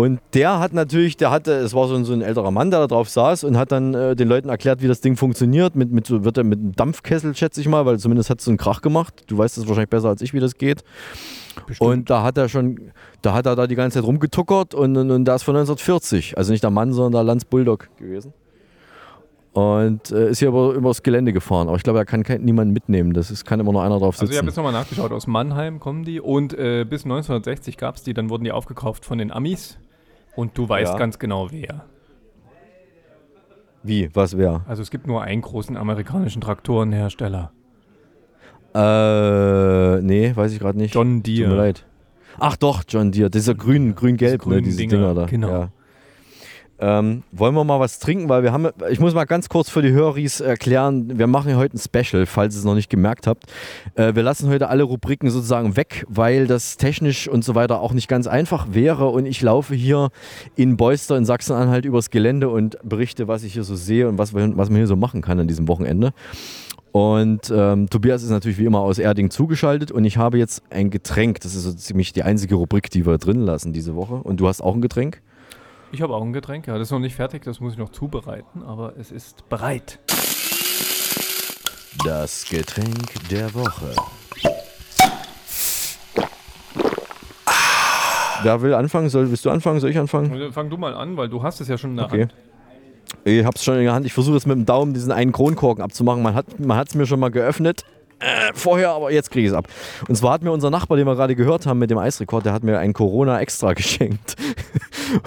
[0.00, 2.80] Und der hat natürlich, der hatte, es war so ein, so ein älterer Mann, der
[2.80, 5.74] da drauf saß und hat dann äh, den Leuten erklärt, wie das Ding funktioniert.
[5.76, 8.44] Mit, mit, so- wird er mit einem Dampfkessel, schätze ich mal, weil zumindest hat es
[8.46, 9.24] so einen Krach gemacht.
[9.26, 10.82] Du weißt es wahrscheinlich besser als ich, wie das geht.
[11.80, 15.10] Und da hat er schon, da hat er da die ganze Zeit rumgetuckert und, und,
[15.10, 16.38] und da ist von 1940.
[16.38, 18.32] Also nicht der Mann, sondern der Lanz Bulldog gewesen.
[19.52, 21.66] Und äh, ist hier über, übers Gelände gefahren.
[21.66, 23.12] Aber ich glaube, er kann kein, niemanden mitnehmen.
[23.12, 24.22] Das ist, kann immer nur einer drauf sitzen.
[24.26, 27.96] Also ich habe jetzt nochmal nachgeschaut, aus Mannheim kommen die und äh, bis 1960 gab
[27.96, 29.76] es die, dann wurden die aufgekauft von den Amis
[30.36, 30.98] und du weißt Ja.
[30.98, 31.84] ganz genau wer.
[33.82, 34.08] Wie?
[34.14, 34.62] Was wäre?
[34.68, 37.52] Also es gibt nur einen großen amerikanischen Traktorenhersteller.
[38.74, 40.94] Äh, nee, weiß ich gerade nicht.
[40.94, 41.48] John Deere.
[41.48, 41.86] Tut mir leid.
[42.38, 43.30] Ach doch, John Deere.
[43.30, 45.26] Dieser grün, grün-gelb, ne, grünen diese Dinger, Dinger, da.
[45.26, 45.48] genau.
[45.48, 45.68] Ja.
[46.82, 49.82] Ähm, wollen wir mal was trinken, weil wir haben, ich muss mal ganz kurz für
[49.82, 53.44] die Höris erklären, wir machen heute ein Special, falls ihr es noch nicht gemerkt habt.
[53.96, 57.92] Äh, wir lassen heute alle Rubriken sozusagen weg, weil das technisch und so weiter auch
[57.92, 60.08] nicht ganz einfach wäre und ich laufe hier
[60.56, 64.32] in Beuster in Sachsen-Anhalt übers Gelände und berichte, was ich hier so sehe und was,
[64.32, 66.12] was man hier so machen kann an diesem Wochenende.
[66.92, 70.90] Und ähm, Tobias ist natürlich wie immer aus Erding zugeschaltet und ich habe jetzt ein
[70.90, 71.40] Getränk.
[71.40, 74.14] Das ist so ziemlich die einzige Rubrik, die wir drin lassen diese Woche.
[74.14, 75.20] Und du hast auch ein Getränk?
[75.92, 76.74] Ich habe auch ein Getränk, ja.
[76.74, 79.98] Das ist noch nicht fertig, das muss ich noch zubereiten, aber es ist bereit.
[82.04, 83.94] Das Getränk der Woche.
[88.42, 89.08] Wer will anfangen?
[89.10, 89.80] Soll, willst du anfangen?
[89.80, 90.52] Soll ich anfangen?
[90.52, 92.20] Fang du mal an, weil du hast es ja schon in der Okay.
[92.22, 92.34] Hand.
[93.24, 94.06] Ich hab's schon in der Hand.
[94.06, 96.22] Ich versuche jetzt mit dem Daumen diesen einen Kronkorken abzumachen.
[96.22, 97.84] Man hat man hat's mir schon mal geöffnet.
[98.20, 99.66] Äh, vorher, aber jetzt kriege ich es ab.
[100.06, 102.52] Und zwar hat mir unser Nachbar, den wir gerade gehört haben mit dem Eisrekord, der
[102.52, 104.36] hat mir ein Corona extra geschenkt.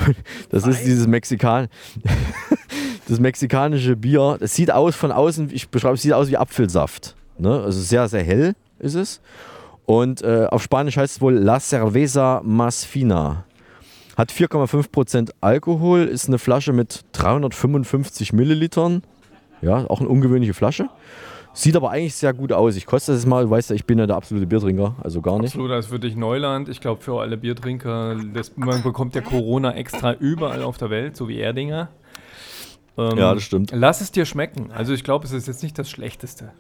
[0.06, 0.16] Und
[0.50, 1.68] das ist dieses Mexikan
[3.08, 4.38] das mexikanische Bier.
[4.40, 7.16] Das sieht aus von außen, ich beschreibe es, sieht aus wie Apfelsaft.
[7.38, 7.62] Ne?
[7.64, 9.22] Also sehr, sehr hell ist es.
[9.86, 13.46] Und äh, auf Spanisch heißt es wohl La Cerveza Más Fina.
[14.16, 19.04] Hat 4,5% Alkohol, ist eine Flasche mit 355 Millilitern.
[19.62, 20.90] Ja, auch eine ungewöhnliche Flasche.
[21.56, 22.76] Sieht aber eigentlich sehr gut aus.
[22.76, 25.38] Ich koste jetzt mal, du weißt ja, ich bin ja der absolute Biertrinker, also gar
[25.40, 25.52] nicht.
[25.54, 26.68] Absolut, das ist für dich Neuland.
[26.68, 31.16] Ich glaube, für alle Biertrinker, das, man bekommt ja Corona extra überall auf der Welt,
[31.16, 31.90] so wie Erdinger.
[32.98, 33.72] Ähm, Ja, das stimmt.
[33.72, 34.72] Lass es dir schmecken.
[34.72, 36.52] Also ich glaube, es ist jetzt nicht das Schlechteste.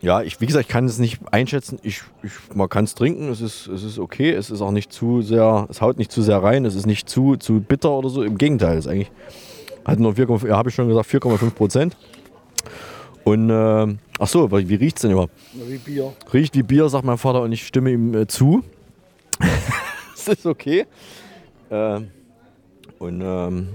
[0.00, 1.80] Ja, ich, wie gesagt, ich kann es nicht einschätzen.
[1.82, 4.30] Ich, ich, man kann es trinken, es ist, es ist okay.
[4.30, 7.08] Es ist auch nicht zu sehr, es haut nicht zu sehr rein, es ist nicht
[7.08, 8.22] zu, zu bitter oder so.
[8.22, 9.10] Im Gegenteil, es ist eigentlich,
[9.84, 11.96] hat nur 4,5, ja, habe ich schon gesagt, 4,5 Prozent.
[13.28, 15.32] Und, äh, ach so, wie riecht es denn überhaupt?
[15.52, 16.12] Wie Bier.
[16.32, 18.64] Riecht wie Bier, sagt mein Vater und ich stimme ihm äh, zu.
[20.14, 20.86] das ist okay.
[21.70, 22.08] Ähm,
[22.98, 23.68] und ähm,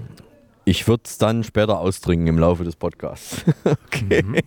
[0.64, 3.44] ich würde es dann später austrinken im Laufe des Podcasts.
[3.64, 4.24] okay.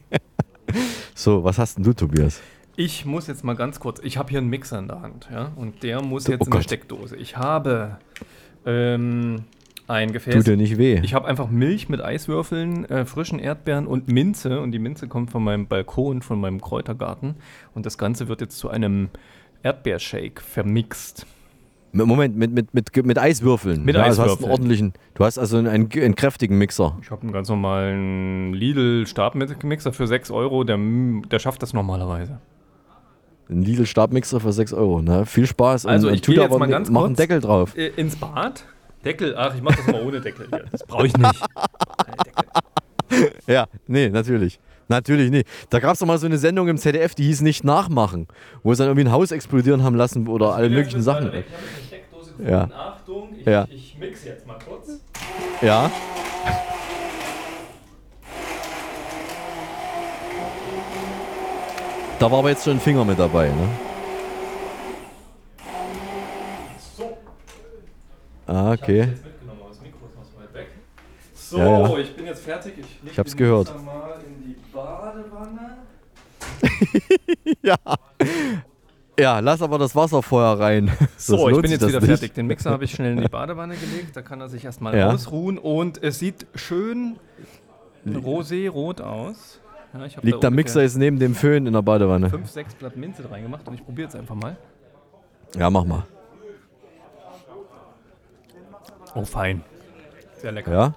[1.16, 2.42] So, was hast denn du, Tobias?
[2.76, 5.52] Ich muss jetzt mal ganz kurz, ich habe hier einen Mixer in der Hand, ja,
[5.56, 6.64] und der muss Du- jetzt oh in der Gott.
[6.66, 7.16] Steckdose.
[7.16, 7.98] Ich habe
[8.66, 9.46] ähm,
[9.88, 10.36] ein Gefäß.
[10.36, 11.00] Tut dir nicht weh.
[11.04, 14.60] Ich habe einfach Milch mit Eiswürfeln, äh, frischen Erdbeeren und Minze.
[14.60, 17.36] Und die Minze kommt von meinem Balkon, von meinem Kräutergarten.
[17.74, 19.10] Und das Ganze wird jetzt zu einem
[19.64, 21.26] Erdbeershake vermixt.
[21.94, 23.84] Moment, mit, mit, mit, mit Eiswürfeln.
[23.86, 24.46] Mit ja, Also hast Eiswürfeln.
[24.46, 26.98] einen ordentlichen, du hast also einen, einen kräftigen Mixer.
[27.02, 30.64] Ich habe einen ganz normalen Lidl-Stabmixer für 6 Euro.
[30.66, 32.40] Der, der schafft das normalerweise.
[33.50, 35.02] Ein Lidl-Stabmixer für 6 Euro.
[35.02, 35.26] Ne?
[35.26, 35.86] Viel Spaß.
[35.86, 37.76] Also und ich tu gehe da jetzt aber mal ganz kurz einen Deckel drauf.
[37.78, 38.66] äh, ins Bad.
[39.06, 40.66] Deckel, ach, ich mache das mal ohne Deckel hier.
[40.72, 41.42] Das brauche ich nicht.
[43.48, 44.60] Ja, nee, natürlich.
[44.90, 45.48] Natürlich nicht.
[45.70, 48.28] Da gab es doch mal so eine Sendung im ZDF, die hieß Nicht nachmachen,
[48.64, 51.32] wo sie dann irgendwie ein Haus explodieren haben lassen oder alle möglichen Sachen.
[52.46, 52.70] Ja.
[52.76, 53.66] Achtung, ich, Ja.
[53.70, 55.00] ich mix jetzt mal kurz.
[55.62, 55.90] Ja.
[62.20, 63.70] Da war aber jetzt schon ein Finger mit dabei, ne?
[68.48, 69.10] Ah, okay.
[71.34, 71.98] So, Ja, ja.
[72.00, 72.74] ich bin jetzt fertig.
[72.78, 73.74] Ich, leg Ich hab's gehört.
[73.86, 75.78] Mal in die Badewanne.
[77.62, 77.76] ja.
[79.20, 80.92] Ja, lass aber das Wasser vorher rein.
[81.18, 82.08] So, Sonst ich bin jetzt das wieder nicht.
[82.10, 82.34] fertig.
[82.34, 84.16] Den Mixer habe ich schnell in die Badewanne gelegt.
[84.16, 85.10] Da kann er sich erstmal Ja.
[85.12, 85.58] ausruhen.
[85.58, 87.16] Und es sieht schön
[88.06, 89.60] rosé-rot aus.
[89.94, 92.30] Ja, ich Liegt der Mixer jetzt neben dem Föhn in der Badewanne?
[92.30, 94.58] 5, 6 Blatt Minze reingemacht und ich probiere jetzt einfach mal.
[95.58, 96.04] Ja, mach mal.
[99.18, 99.64] Oh, fein.
[100.38, 100.72] Sehr lecker.
[100.72, 100.96] Ja?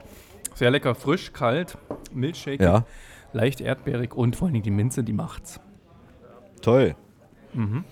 [0.55, 1.79] Sehr lecker, frisch, kalt,
[2.13, 2.85] Milchshake, Ja.
[3.33, 5.59] leicht erdbeerig und vor allen Dingen die Minze, die macht's.
[6.61, 6.95] Toll.
[7.55, 7.85] Mhm.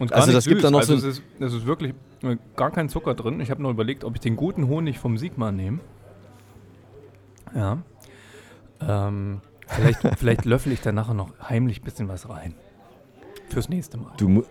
[0.00, 0.62] Und gar Also nicht das gibt süß.
[0.62, 3.40] dann noch also so es ist, es ist wirklich äh, gar kein Zucker drin.
[3.40, 5.80] Ich habe nur überlegt, ob ich den guten Honig vom Sigma nehme.
[7.54, 7.78] Ja.
[8.80, 12.54] Ähm, vielleicht, vielleicht löffel ich da nachher noch heimlich ein bisschen was rein.
[13.50, 14.12] Fürs nächste Mal.
[14.16, 14.44] Du, mu-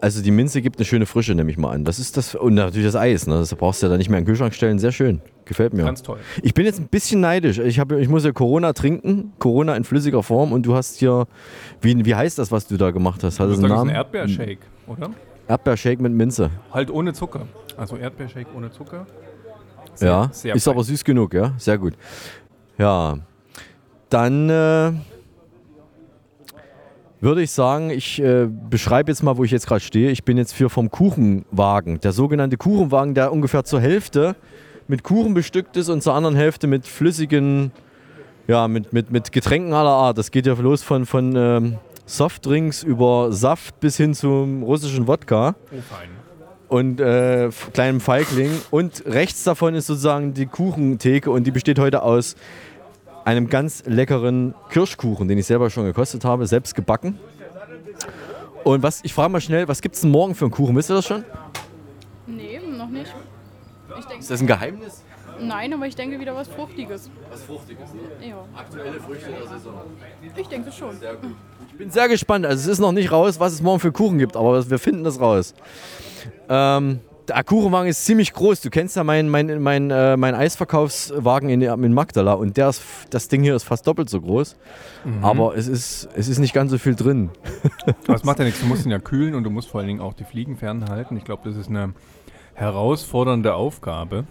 [0.00, 1.84] also die Minze gibt eine schöne Frische, nehme ich mal an.
[1.84, 3.26] Das ist das und natürlich das Eis.
[3.26, 3.34] Ne?
[3.38, 4.78] Das brauchst du ja dann nicht mehr in den Kühlschrank stellen.
[4.78, 5.20] Sehr schön.
[5.44, 5.84] Gefällt mir.
[5.84, 6.18] Ganz toll.
[6.42, 7.58] Ich bin jetzt ein bisschen neidisch.
[7.58, 9.32] Ich, hab, ich muss ja Corona trinken.
[9.38, 10.52] Corona in flüssiger Form.
[10.52, 11.26] Und du hast hier,
[11.80, 13.40] wie, wie heißt das, was du da gemacht hast?
[13.40, 13.90] Hat das einen Namen?
[13.90, 15.10] ein Erdbeershake, oder?
[15.48, 16.50] Erdbeershake mit Minze.
[16.72, 17.46] Halt ohne Zucker.
[17.76, 19.06] Also Erdbeershake ohne Zucker.
[19.94, 20.74] Sehr- ja, sehr ist fein.
[20.74, 21.52] aber süß genug, ja?
[21.58, 21.94] Sehr gut.
[22.78, 23.18] Ja,
[24.08, 24.92] dann äh,
[27.20, 30.10] würde ich sagen, ich äh, beschreibe jetzt mal, wo ich jetzt gerade stehe.
[30.10, 32.00] Ich bin jetzt für vom Kuchenwagen.
[32.00, 34.36] Der sogenannte Kuchenwagen, der ungefähr zur Hälfte
[34.88, 37.72] mit Kuchen bestückt ist und zur anderen Hälfte mit flüssigen,
[38.48, 40.18] ja, mit, mit, mit Getränken aller Art.
[40.18, 45.54] Das geht ja los von, von ähm, Softdrinks über Saft bis hin zum russischen Wodka
[45.70, 46.08] Oh, fein.
[46.68, 48.50] und äh, kleinem Feigling.
[48.70, 52.34] Und rechts davon ist sozusagen die Kuchentheke und die besteht heute aus
[53.30, 57.18] einem ganz leckeren Kirschkuchen, den ich selber schon gekostet habe, selbst gebacken.
[58.64, 60.76] Und was, ich frage mal schnell, was gibt es denn morgen für einen Kuchen?
[60.76, 61.24] Wisst ihr das schon?
[62.26, 63.14] Nee, noch nicht.
[63.98, 65.02] Ich denk, Ist das ein Geheimnis?
[65.40, 67.10] Nein, aber ich denke wieder was Fruchtiges.
[67.30, 68.28] Was Fruchtiges, ne?
[68.28, 68.44] Ja.
[68.54, 69.74] Aktuelle Früchte der Saison.
[70.36, 70.96] Ich denke schon.
[71.70, 72.44] Ich bin sehr gespannt.
[72.44, 75.04] Also es ist noch nicht raus, was es morgen für Kuchen gibt, aber wir finden
[75.04, 75.54] das raus.
[76.48, 78.60] Ähm, der Kuchenwagen ist ziemlich groß.
[78.60, 82.82] Du kennst ja meinen mein, mein, äh, mein Eisverkaufswagen in, in Magdala und der ist,
[83.10, 84.56] das Ding hier ist fast doppelt so groß.
[85.04, 85.24] Mhm.
[85.24, 87.30] Aber es ist, es ist nicht ganz so viel drin.
[88.06, 89.88] Aber es macht ja nichts, du musst ihn ja kühlen und du musst vor allen
[89.88, 91.16] Dingen auch die Fliegen fernhalten.
[91.16, 91.94] Ich glaube, das ist eine
[92.54, 94.24] herausfordernde Aufgabe.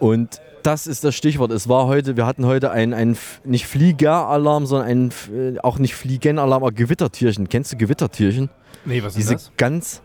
[0.00, 1.50] Und das ist das Stichwort.
[1.50, 6.62] Es war heute, wir hatten heute einen, nicht Fliegeralarm, sondern einen, äh, auch nicht Fliegenalarm,
[6.62, 7.48] aber Gewittertierchen.
[7.48, 8.50] Kennst du Gewittertierchen?
[8.84, 9.52] Nee, was ist Diese das?
[9.56, 10.02] ganz,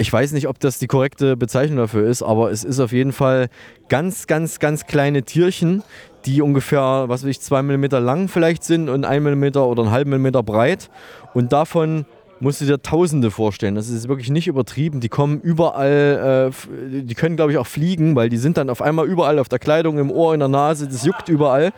[0.00, 3.12] ich weiß nicht, ob das die korrekte Bezeichnung dafür ist, aber es ist auf jeden
[3.12, 3.48] Fall
[3.88, 5.82] ganz, ganz, ganz kleine Tierchen,
[6.24, 9.90] die ungefähr, was weiß ich, zwei Millimeter lang vielleicht sind und ein Millimeter oder einen
[9.90, 10.88] halben Millimeter breit.
[11.34, 12.06] Und davon
[12.38, 13.74] musst du dir Tausende vorstellen.
[13.74, 15.00] Das ist wirklich nicht übertrieben.
[15.00, 18.80] Die kommen überall, äh, die können, glaube ich, auch fliegen, weil die sind dann auf
[18.80, 21.72] einmal überall auf der Kleidung, im Ohr, in der Nase, das juckt überall.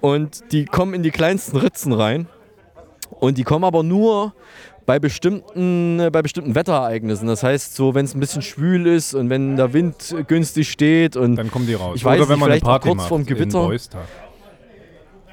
[0.00, 2.26] Und die kommen in die kleinsten Ritzen rein.
[3.10, 4.34] Und die kommen aber nur
[4.86, 7.26] bei bestimmten, äh, bei bestimmten Wetterereignissen.
[7.26, 10.70] Das heißt, so wenn es ein bisschen schwül ist und wenn der Wind äh, günstig
[10.70, 11.96] steht und Dann kommen die raus.
[11.96, 13.70] ich weiß Oder wenn nicht, man eine vielleicht auch Party kurz macht vorm Gewitter.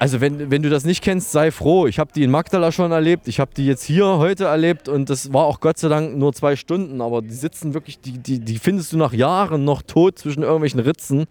[0.04, 1.86] Also wenn, wenn du das nicht kennst, sei froh.
[1.86, 3.26] Ich habe die in Magdala schon erlebt.
[3.26, 6.34] Ich habe die jetzt hier heute erlebt und das war auch Gott sei Dank nur
[6.34, 7.00] zwei Stunden.
[7.00, 10.80] Aber die sitzen wirklich, die, die, die findest du nach Jahren noch tot zwischen irgendwelchen
[10.80, 11.24] Ritzen.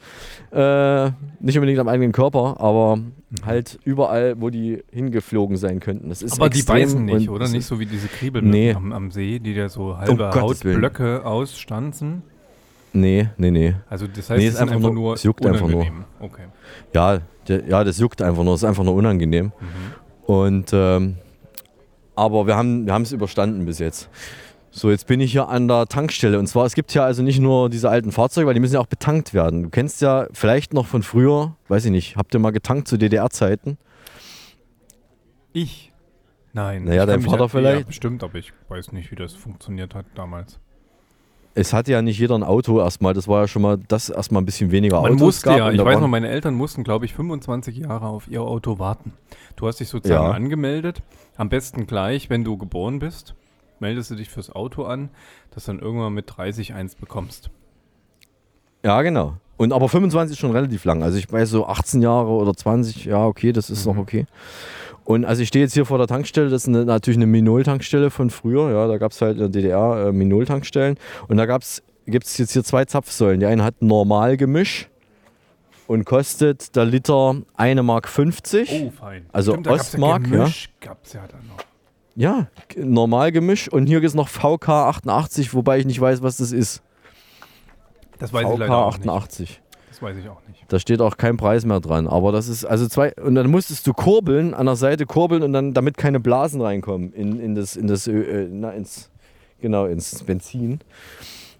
[0.52, 2.98] Äh, nicht unbedingt am eigenen Körper, aber
[3.46, 6.10] halt überall, wo die hingeflogen sein könnten.
[6.10, 7.48] Das ist Aber die beißen nicht, oder?
[7.50, 8.74] Nicht so wie diese Kriebelmücken Nee.
[8.74, 10.34] am, am See, die da so halbe Willen.
[10.34, 12.24] Hautblöcke ausstanzen.
[12.92, 13.76] Nee, nee, nee.
[13.88, 15.82] Also das heißt, nee, es ist sind einfach nur, es juckt einfach nur.
[15.82, 16.06] unangenehm.
[16.20, 16.44] Okay.
[16.94, 19.52] Ja, ja, das juckt einfach nur, es ist einfach nur unangenehm.
[20.26, 21.18] Und ähm,
[22.16, 24.10] aber wir haben wir es überstanden bis jetzt.
[24.76, 26.40] So, jetzt bin ich hier an der Tankstelle.
[26.40, 28.80] Und zwar, es gibt ja also nicht nur diese alten Fahrzeuge, weil die müssen ja
[28.80, 29.64] auch betankt werden.
[29.64, 32.98] Du kennst ja vielleicht noch von früher, weiß ich nicht, habt ihr mal getankt zu
[32.98, 33.78] DDR-Zeiten?
[35.54, 35.92] Ich?
[36.54, 36.86] Nein.
[36.86, 37.82] Naja, dein Vater vielleicht?
[37.82, 40.60] Ja, bestimmt, aber ich weiß nicht, wie das funktioniert hat damals.
[41.56, 43.14] Es hatte ja nicht jeder ein Auto erstmal.
[43.14, 45.58] Das war ja schon mal, das erstmal ein bisschen weniger Man Autos musste gab.
[45.58, 49.14] ja, ich weiß noch, meine Eltern mussten, glaube ich, 25 Jahre auf ihr Auto warten.
[49.56, 50.32] Du hast dich sozusagen Ja.
[50.32, 51.04] angemeldet.
[51.38, 53.36] Am besten gleich, wenn du geboren bist,
[53.80, 55.10] meldest du dich fürs Auto an,
[55.52, 57.52] dass dann irgendwann mit 30 eins bekommst.
[58.84, 59.38] Ja, genau.
[59.58, 61.04] Und aber 25 ist schon relativ lang.
[61.04, 64.26] Also ich weiß so 18 Jahre oder 20, ja, okay, das ist noch okay.
[65.06, 68.10] Und also ich stehe jetzt hier vor der Tankstelle, das ist eine, natürlich eine Minol-Tankstelle
[68.10, 68.72] von früher.
[68.72, 70.98] Ja, da gab es halt in der DDR äh, Minol-Tankstellen.
[71.28, 73.40] Und da gibt es jetzt hier zwei Zapfsäulen.
[73.40, 74.90] Die eine hat Normalgemisch
[75.88, 78.10] und kostet der Liter 1,50 Mark.
[78.16, 79.26] Oh, fein.
[79.32, 80.32] Also Stimmt, Ostmark, ja.
[80.32, 80.38] ja.
[80.38, 81.64] Gemisch gab's ja dann noch.
[82.16, 83.68] Ja, Normalgemisch.
[83.68, 86.82] Und hier ist noch VK 88, wobei ich nicht weiß, was das ist.
[88.20, 89.08] Das weiß ich VK leider auch nicht.
[89.08, 89.62] 88.
[89.90, 90.64] Das weiß ich auch nicht.
[90.70, 92.08] Da steht auch kein Preis mehr dran.
[92.08, 95.54] Aber das ist, also zwei, und dann musstest du kurbeln, an der Seite kurbeln und
[95.54, 99.12] dann, damit keine Blasen reinkommen in, in das, in das, äh, na, ins,
[99.62, 100.80] genau, ins Benzin.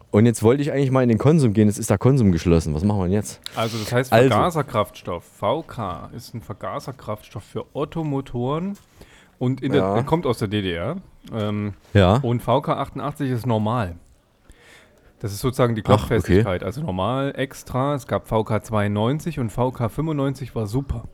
[0.10, 2.74] Und jetzt wollte ich eigentlich mal in den Konsum gehen, jetzt ist der Konsum geschlossen.
[2.76, 3.40] Was machen wir denn jetzt?
[3.56, 4.30] Also das heißt Also.
[4.30, 5.24] Vergaserkraftstoff.
[5.24, 8.78] VK ist ein Vergaserkraftstoff für Ottomotoren
[9.40, 10.04] und in der, Ja.
[10.04, 10.98] kommt aus der DDR.
[11.34, 12.18] Ähm, Ja.
[12.18, 13.96] Und VK 88 ist normal.
[15.24, 16.00] Das ist sozusagen die Ach, okay.
[16.00, 16.64] Klopffestigkeit.
[16.64, 17.96] Also normal, extra.
[17.96, 21.06] Es gab VK 92 und VK 95 war super.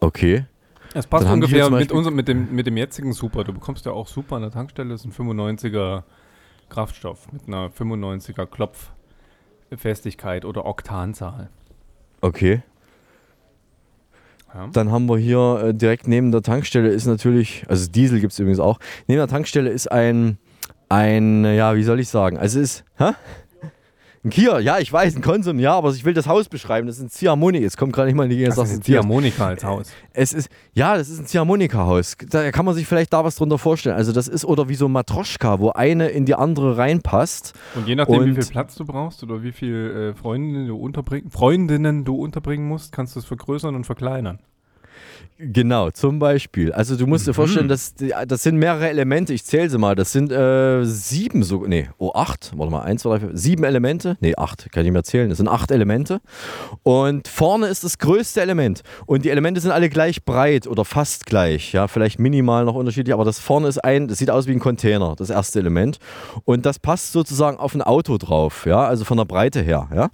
[0.00, 0.44] Okay.
[0.92, 3.44] Es passt Dann ungefähr mit, unserem, mit, dem, mit dem jetzigen Super.
[3.44, 4.90] Du bekommst ja auch Super an der Tankstelle.
[4.90, 6.02] Das ist ein 95er
[6.68, 8.44] Kraftstoff mit einer 95er
[9.70, 11.48] Klopffestigkeit oder Oktanzahl.
[12.20, 12.62] Okay.
[14.52, 14.68] Ja.
[14.74, 18.38] Dann haben wir hier äh, direkt neben der Tankstelle ist natürlich, also Diesel gibt es
[18.38, 20.36] übrigens auch, neben der Tankstelle ist ein,
[20.90, 23.12] ein, ja, wie soll ich sagen, also es ist, hä?
[24.22, 26.86] Ein Kia, ja, ich weiß, ein Konsum, ja, aber ich will das Haus beschreiben.
[26.86, 27.62] Das ist ein Ziehharmonik.
[27.64, 28.58] Es kommt gerade nicht mal in die Gegend.
[28.58, 29.90] Das ist ein Ziehharmonika als Haus.
[30.12, 32.18] Es ist, ja, das ist ein Ziehharmonika-Haus.
[32.28, 33.96] Da kann man sich vielleicht da was drunter vorstellen.
[33.96, 37.54] Also das ist, oder wie so ein Matroschka, wo eine in die andere reinpasst.
[37.74, 40.76] Und je nachdem, wie Und- viel Platz du brauchst oder wie viel äh, Freundinnen, du
[40.76, 44.38] unterbringen, Freundinnen du unterbringen musst, kannst du es vergrößern und verkleinern.
[45.42, 46.70] Genau, zum Beispiel.
[46.72, 49.32] Also du musst dir vorstellen, dass das sind mehrere Elemente.
[49.32, 49.94] Ich zähle sie mal.
[49.94, 52.52] Das sind äh, sieben, so, nee, oh acht.
[52.54, 54.18] Warte mal, eins, zwei, drei, vier, sieben Elemente.
[54.20, 55.30] Nee, acht, kann ich nicht mehr zählen.
[55.30, 56.20] Das sind acht Elemente.
[56.82, 58.82] Und vorne ist das größte Element.
[59.06, 61.72] Und die Elemente sind alle gleich breit oder fast gleich.
[61.72, 64.60] Ja, vielleicht minimal noch unterschiedlich, aber das vorne ist ein, das sieht aus wie ein
[64.60, 66.00] Container, das erste Element.
[66.44, 70.10] Und das passt sozusagen auf ein Auto drauf, ja, also von der Breite her, ja.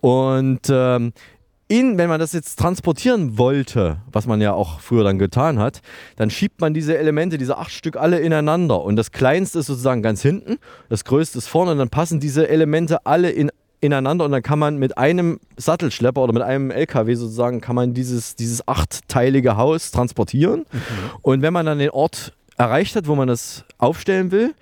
[0.00, 1.12] Und ähm,
[1.68, 5.80] in, wenn man das jetzt transportieren wollte, was man ja auch früher dann getan hat,
[6.16, 8.82] dann schiebt man diese Elemente, diese acht Stück alle ineinander.
[8.82, 12.48] Und das kleinste ist sozusagen ganz hinten, das größte ist vorne und dann passen diese
[12.48, 13.50] Elemente alle in,
[13.80, 17.94] ineinander und dann kann man mit einem Sattelschlepper oder mit einem LKW sozusagen kann man
[17.94, 20.66] dieses, dieses achtteilige Haus transportieren.
[21.22, 24.54] Und wenn man dann den Ort erreicht hat, wo man das aufstellen will,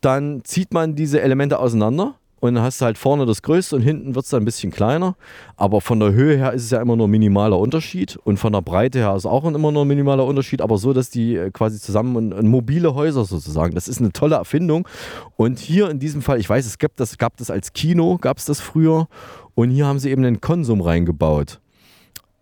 [0.00, 3.82] dann zieht man diese Elemente auseinander und dann hast du halt vorne das Größte und
[3.82, 5.14] hinten wird es dann ein bisschen kleiner.
[5.56, 8.62] Aber von der Höhe her ist es ja immer nur minimaler Unterschied und von der
[8.62, 12.16] Breite her ist auch immer nur minimaler Unterschied, aber so, dass die äh, quasi zusammen
[12.16, 13.74] und, und mobile Häuser sozusagen.
[13.74, 14.88] Das ist eine tolle Erfindung.
[15.36, 18.38] Und hier in diesem Fall, ich weiß, es gab das, gab das als Kino, gab
[18.38, 19.06] es das früher.
[19.54, 21.60] Und hier haben sie eben einen Konsum reingebaut.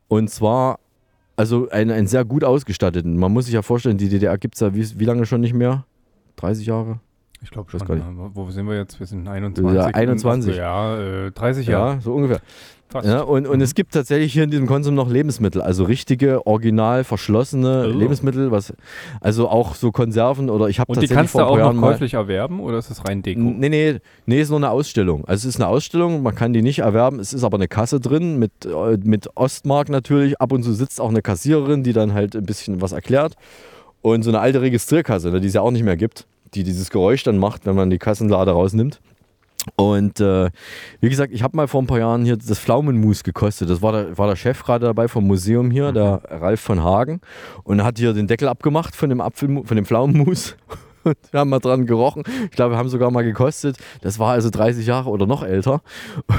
[0.07, 0.79] Und zwar,
[1.35, 3.17] also einen, einen sehr gut ausgestatteten.
[3.17, 5.55] Man muss sich ja vorstellen, die DDR gibt es ja wie, wie lange schon nicht
[5.55, 5.85] mehr?
[6.37, 7.01] 30 Jahre?
[7.43, 7.81] Ich glaube schon.
[7.89, 8.05] ja.
[8.35, 8.99] Wo sind wir jetzt?
[8.99, 9.77] Wir sind 21.
[9.77, 10.49] Ja, 21.
[10.51, 12.01] Also, ja, äh, 30 Ja, Jahre.
[12.01, 12.41] so ungefähr.
[12.91, 13.07] Fast.
[13.07, 17.05] Ja, und, und es gibt tatsächlich hier in diesem Konsum noch Lebensmittel, also richtige, original
[17.05, 17.91] verschlossene Oh.
[17.97, 18.73] Lebensmittel, was,
[19.21, 21.77] also auch so Konserven oder ich habe Und die tatsächlich kannst du auch noch Jahren
[21.77, 23.41] mal- käuflich erwerben oder ist das rein Deko?
[23.41, 25.27] Nee, nee, nee, ist nur eine Ausstellung.
[25.27, 27.21] Also es ist eine Ausstellung, man kann die nicht erwerben.
[27.21, 30.41] Es ist aber eine Kasse drin mit, äh, mit Ostmark natürlich.
[30.41, 33.35] Ab und zu sitzt auch eine Kassiererin, die dann halt ein bisschen was erklärt.
[34.01, 36.91] Und so eine alte Registrierkasse, ne, die es ja auch nicht mehr gibt, die dieses
[36.91, 39.01] Geräusch dann macht, wenn man die Kassenlade rausnimmt.
[39.77, 40.51] Und äh,
[41.01, 43.69] wie gesagt, ich habe mal vor ein paar Jahren hier das Pflaumenmus gekostet.
[43.69, 47.21] Das war der, war der Chef gerade dabei vom Museum hier, der Ralf von Hagen.
[47.65, 50.57] Und er hat hier den Deckel abgemacht von dem, Apfel, von dem Pflaumenmus.
[51.05, 52.25] Und wir haben mal dran gerochen.
[52.45, 53.77] Ich glaube, wir haben sogar mal gekostet.
[54.03, 55.81] Das war also 30 Jahre oder noch älter.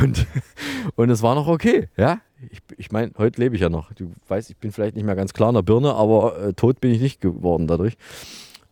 [0.02, 0.28] Und,
[0.96, 1.88] und es war noch okay.
[1.98, 2.20] Ja?
[2.52, 3.92] Ich, ich meine, heute lebe ich ja noch.
[3.94, 6.82] Du weißt, ich bin vielleicht nicht mehr ganz klar in der Birne, aber äh, tot
[6.82, 7.96] bin ich nicht geworden dadurch.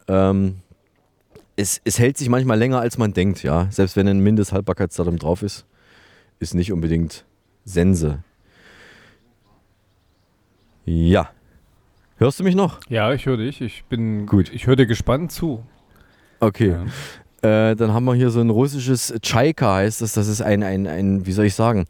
[0.08, 0.58] Ähm,
[1.58, 3.67] es, es hält sich manchmal länger, als man denkt, ja.
[3.72, 5.65] Selbst wenn ein Mindesthaltbarkeitsdatum drauf ist,
[6.39, 7.26] ist nicht unbedingt
[7.65, 8.24] Sense.
[10.86, 11.32] Ja.
[12.17, 12.80] Hörst du mich noch?
[12.89, 13.62] Ja, ich höre dich.
[13.62, 14.52] Ich bin Gut.
[14.54, 15.63] Ich höre dir gespannt zu.
[16.39, 16.78] Okay.
[17.43, 20.13] Äh, dann haben wir hier so ein russisches Chaika heißt das.
[20.13, 21.86] Das ist ein, ein, ein, wie soll ich sagen,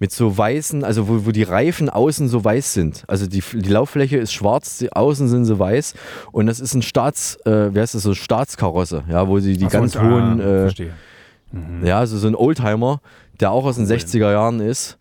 [0.00, 3.04] mit so weißen, also wo, wo die Reifen außen so weiß sind.
[3.06, 5.94] Also die, die Lauffläche ist schwarz, die außen sind sie weiß.
[6.32, 9.66] Und das ist ein Staats, äh, wie heißt das, so Staatskarosse, ja, wo sie die
[9.66, 10.72] Ach ganz ah, hohen, äh.
[11.52, 11.86] Mhm.
[11.86, 13.00] ja, also so ein Oldtimer,
[13.38, 14.98] der auch aus den 60er Jahren ist.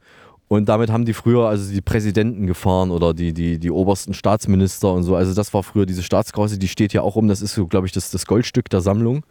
[0.47, 4.93] Und damit haben die früher also die Präsidenten gefahren oder die, die, die obersten Staatsminister
[4.93, 5.15] und so.
[5.15, 7.27] Also das war früher diese Staatskarosse, die steht hier auch rum.
[7.27, 9.25] Das ist so, glaube ich, das, das Goldstück der Sammlung.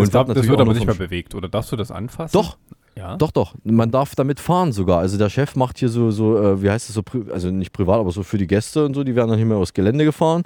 [0.00, 1.34] Und das, darf, das wird aber nicht mehr bewegt.
[1.34, 2.32] Oder darfst du das anfassen?
[2.32, 2.56] Doch,
[2.96, 3.16] Ja.
[3.16, 3.54] doch, doch.
[3.64, 4.98] Man darf damit fahren sogar.
[5.00, 8.00] Also der Chef macht hier so, so äh, wie heißt das so, also nicht privat,
[8.00, 10.42] aber so für die Gäste und so, die werden dann hier mal aufs Gelände gefahren.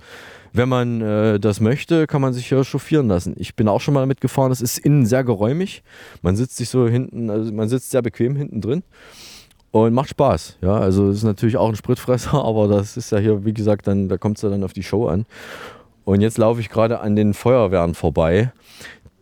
[0.52, 3.34] Wenn man äh, das möchte, kann man sich hier chauffieren lassen.
[3.38, 4.52] Ich bin auch schon mal damit gefahren.
[4.52, 5.82] Es ist innen sehr geräumig.
[6.22, 8.82] Man sitzt sich so hinten, also man sitzt sehr bequem hinten drin.
[9.72, 10.76] Und macht Spaß, ja.
[10.78, 14.08] Also es ist natürlich auch ein Spritfresser, aber das ist ja hier, wie gesagt, dann,
[14.08, 15.26] da kommt es ja dann auf die Show an.
[16.04, 18.52] Und jetzt laufe ich gerade an den Feuerwehren vorbei.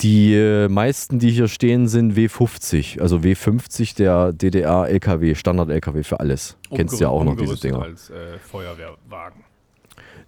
[0.00, 6.56] Die äh, meisten, die hier stehen, sind W50, also W50 der DDR-LKW, Standard-LKW für alles.
[6.74, 7.82] Kennst du ja auch noch diese Dinger.
[7.82, 9.44] als äh, Feuerwehrwagen.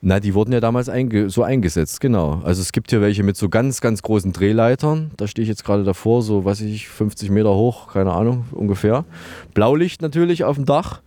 [0.07, 2.43] Na, die wurden ja damals einge so eingesetzt, genau.
[2.45, 5.13] Also es gibt hier welche mit so ganz, ganz großen Drehleitern.
[5.17, 9.07] Da stehe ich jetzt gerade davor, so weiß ich, 50 Meter hoch, keine Ahnung, ungefähr.
[9.55, 11.01] Blaulicht natürlich auf dem Dach.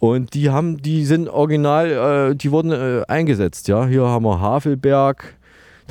[0.00, 3.86] Und die haben, die sind original, äh, die wurden äh, eingesetzt, ja.
[3.86, 5.36] Hier haben wir Havelberg,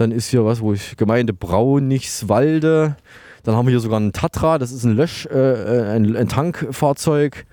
[0.02, 2.96] dann ist hier was, wo ich, Gemeinde Braunichswalde.
[3.44, 7.46] Dann haben wir hier sogar einen Tatra, das ist ein Lösch, äh, ein, ein Tankfahrzeug.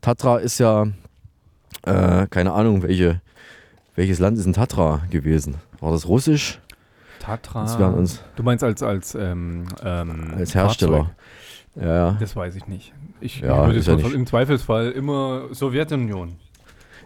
[0.00, 0.86] Tatra ist ja,
[1.84, 3.20] äh, keine Ahnung, welche,
[3.94, 5.56] welches Land ist ein Tatra gewesen?
[5.80, 6.58] War das russisch?
[7.20, 7.88] Tatra.
[7.90, 11.10] Uns Du meinst als, als, ähm, ähm, als Hersteller.
[11.74, 11.86] Fahrzeug?
[11.86, 12.16] Ja.
[12.18, 12.92] Das weiß ich nicht.
[13.20, 16.36] Ich, Ja, würde ja nicht- im Zweifelsfall immer Sowjetunion.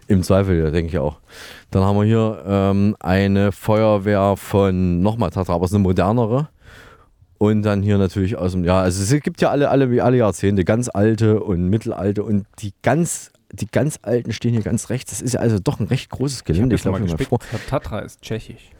[0.07, 1.17] Im Zweifel, denke ich auch.
[1.71, 6.49] Dann haben wir hier ähm, eine Feuerwehr von nochmal Tatra, aber es ist eine modernere.
[7.37, 10.17] Und dann hier natürlich aus dem, ja, also es gibt ja alle, alle, wie alle
[10.17, 15.11] Jahrzehnte, ganz alte und mittelalte und die ganz, die ganz alten stehen hier ganz rechts.
[15.11, 16.75] Das ist ja also doch ein recht großes Ich Gelände.
[16.77, 17.43] mal laufe hier gespickt.
[17.69, 18.71] Tatra ist tschechisch.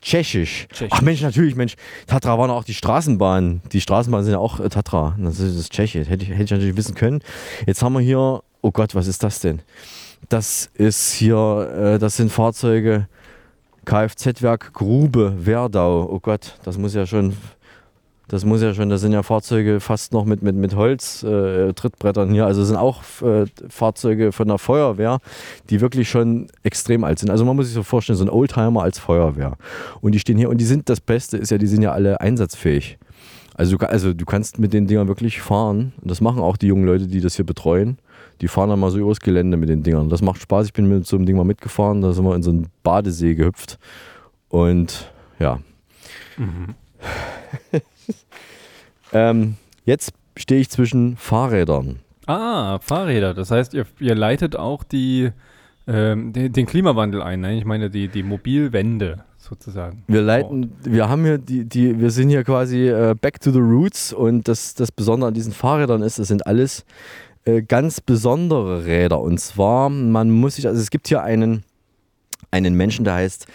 [0.00, 0.66] Tschechisch.
[0.72, 0.92] Tschechisch.
[0.92, 1.74] Ach Mensch, natürlich, Mensch.
[2.06, 3.62] Tatra waren auch die Straßenbahnen.
[3.72, 5.16] Die Straßenbahnen sind ja auch äh, Tatra.
[5.18, 6.08] Das ist das Tschechisch.
[6.08, 7.20] Hätte ich, hätte ich natürlich wissen können.
[7.66, 9.60] Jetzt haben wir hier, oh Gott, was ist das denn?
[10.28, 13.08] Das ist hier, äh, das sind Fahrzeuge
[13.88, 16.06] Kfz-Werk Grube, Werdau.
[16.10, 17.32] Oh Gott, das muss ja schon,
[18.28, 21.72] das muss ja schon, das sind ja Fahrzeuge fast noch mit, mit, mit Holz, äh,
[21.72, 22.44] hier.
[22.44, 25.20] Also sind auch äh, Fahrzeuge von der Feuerwehr,
[25.70, 27.30] die wirklich schon extrem alt sind.
[27.30, 29.56] Also man muss sich so vorstellen, so ein Oldtimer als Feuerwehr.
[30.02, 32.20] Und die stehen hier und die sind, das Beste ist ja, die sind ja alle
[32.20, 32.97] einsatzfähig.
[33.58, 35.92] Also du, also du kannst mit den Dingern wirklich fahren.
[36.00, 37.98] Und das machen auch die jungen Leute, die das hier betreuen.
[38.40, 40.08] Die fahren dann mal so übers Gelände mit den Dingern.
[40.08, 40.66] Das macht Spaß.
[40.66, 42.00] Ich bin mit so einem Ding mal mitgefahren.
[42.00, 43.78] Da sind wir in so einen Badesee gehüpft.
[44.48, 45.60] Und ja.
[46.38, 46.74] Mhm.
[49.12, 52.00] Ähm, jetzt stehe ich zwischen Fahrrädern.
[52.26, 53.34] Ah, Fahrräder.
[53.34, 55.30] Das heißt, ihr, ihr leitet auch die,
[55.86, 57.40] ähm, den, den Klimawandel ein.
[57.40, 60.02] Nein, ich meine die, die Mobilwende sozusagen.
[60.06, 63.58] Wir leiten, wir haben hier die, die, wir sind hier quasi äh, back to the
[63.58, 66.84] roots und das, das Besondere an diesen Fahrrädern ist, das sind alles
[67.44, 69.20] äh, ganz besondere Räder.
[69.20, 71.64] Und zwar, man muss sich, also es gibt hier einen,
[72.50, 73.46] einen Menschen, der heißt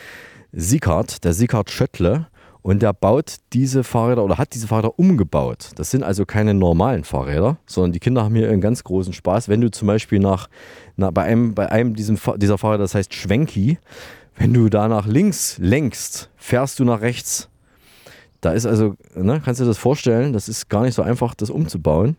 [0.52, 2.28] Siekert, der Siekert Schöttle.
[2.64, 5.72] Und der baut diese Fahrräder oder hat diese Fahrräder umgebaut.
[5.76, 9.50] Das sind also keine normalen Fahrräder, sondern die Kinder haben hier einen ganz großen Spaß.
[9.50, 10.48] Wenn du zum Beispiel nach,
[10.96, 13.80] na, bei einem, bei einem diesem, dieser Fahrräder, das heißt Schwenki,
[14.36, 17.50] wenn du da nach links lenkst, fährst du nach rechts.
[18.42, 21.34] Da ist also, ne, kannst du dir das vorstellen, das ist gar nicht so einfach,
[21.36, 22.18] das umzubauen.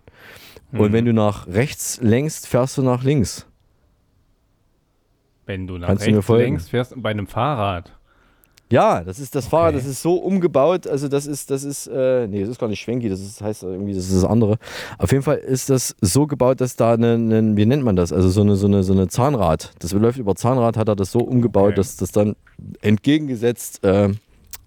[0.73, 0.93] Und Mhm.
[0.93, 3.47] wenn du nach rechts lenkst, fährst du nach links.
[5.47, 6.43] Wenn du nach Kannst du rechts folgen?
[6.45, 7.93] längst fährst bei einem Fahrrad.
[8.71, 12.27] Ja, das ist das Fahrrad, das ist so umgebaut, also das ist, das ist, äh,
[12.27, 14.57] nee, das ist gar nicht Schwenki, das ist, heißt irgendwie, das ist das andere.
[14.99, 18.13] Auf jeden Fall ist das so gebaut, dass da eine, eine wie nennt man das,
[18.13, 21.13] also so eine, so eine, so eine Zahnrad, das läuft über Zahnrad, hat er das
[21.13, 21.77] so umgebaut, Okay.
[21.77, 22.37] dass das dann
[22.81, 24.11] entgegengesetzt, äh,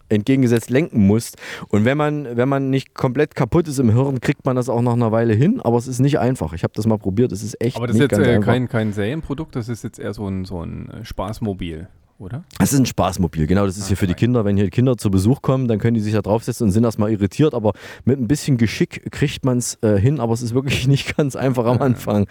[0.09, 1.33] entgegengesetzt lenken muss.
[1.69, 4.81] Und wenn man, wenn man nicht komplett kaputt ist im Hirn, kriegt man das auch
[4.81, 6.53] nach einer Weile hin, aber es ist nicht einfach.
[6.53, 8.93] Ich habe das mal probiert, es ist echt Aber das ist jetzt äh, kein, kein
[8.93, 11.87] Serienprodukt, das ist jetzt eher so ein, so ein äh, Spaßmobil,
[12.19, 12.43] oder?
[12.59, 13.65] Das ist ein Spaßmobil, genau.
[13.65, 14.43] Das ist hier für die Kinder.
[14.45, 17.11] Wenn hier Kinder zu Besuch kommen, dann können die sich da draufsetzen und sind erstmal
[17.11, 17.53] irritiert.
[17.53, 17.73] Aber
[18.05, 20.19] mit ein bisschen Geschick kriegt man es äh, hin.
[20.19, 22.27] Aber es ist wirklich nicht ganz einfach am Anfang.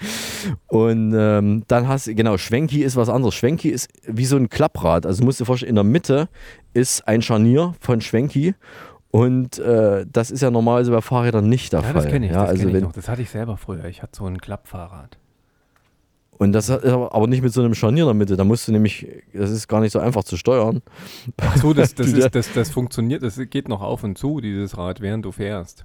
[0.66, 3.34] Und ähm, dann hast du, genau, Schwenki ist was anderes.
[3.34, 5.07] Schwenki ist wie so ein Klapprad.
[5.07, 6.28] Also musst du dir vorstellen, in der Mitte
[6.74, 8.55] ist ein Scharnier von Schwenki.
[9.11, 11.95] Und äh, das ist ja normalerweise bei Fahrrädern nicht der Ja, Fall.
[11.95, 12.93] das kenne ich, ja, das also kenn ich noch.
[12.93, 13.84] Das hatte ich selber früher.
[13.87, 15.16] Ich hatte so ein Klappfahrrad.
[16.39, 18.37] Und das ist aber nicht mit so einem Scharnier in der Mitte.
[18.37, 20.82] Da musst du nämlich, das ist gar nicht so einfach zu steuern.
[21.39, 24.76] Ach so, das, das, ist, das, das funktioniert, das geht noch auf und zu, dieses
[24.76, 25.84] Rad, während du fährst.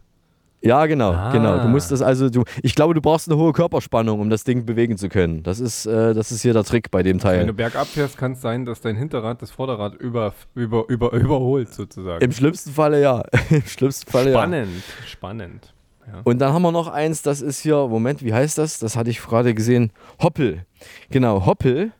[0.64, 1.32] Ja, genau, Ah.
[1.32, 1.58] genau.
[1.58, 4.64] Du musst das also, du, ich glaube, du brauchst eine hohe Körperspannung, um das Ding
[4.64, 5.42] bewegen zu können.
[5.42, 7.54] Das ist, äh, das ist hier der Trick bei dem Wenn du Teil.
[7.54, 12.24] bergab fährst, kann es sein, dass dein Hinterrad das Vorderrad über, über, über, überholt, sozusagen.
[12.24, 13.24] Im schlimmsten Falle ja.
[13.50, 14.38] Im schlimmsten Falle ja.
[14.38, 15.74] spannend, spannend.
[16.08, 16.22] Ja.
[16.24, 18.80] Und dann haben wir noch eins, das ist hier, Moment, wie heißt das?
[18.80, 19.92] Das hatte ich gerade gesehen.
[20.22, 20.66] Hoppel.
[21.10, 21.92] Genau, Hoppel.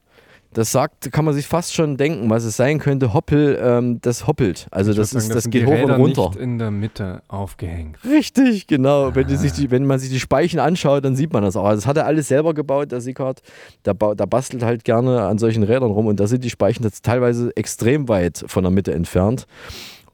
[0.54, 3.14] Das sagt, kann man sich fast schon denken, was es sein könnte.
[3.14, 4.68] Hoppel, ähm, das hoppelt.
[4.70, 6.28] Also Ich das, ist, sagen, das geht hoch Räder und runter.
[6.32, 7.98] nicht in der Mitte aufgehängt.
[8.04, 9.16] Richtig, genau.
[9.16, 11.64] Wenn, die sich die, wenn man sich die Speichen anschaut, dann sieht man das auch.
[11.64, 13.42] Also das hat er alles selber gebaut, der Sickard.
[13.86, 17.06] Der, der bastelt halt gerne an solchen Rädern rum und da sind die Speichen jetzt
[17.06, 19.48] teilweise extrem weit von der Mitte entfernt.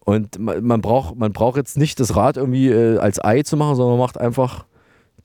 [0.07, 3.57] Und man, man, braucht, man braucht jetzt nicht das Rad irgendwie äh, als Ei zu
[3.57, 4.63] machen, sondern man macht einfach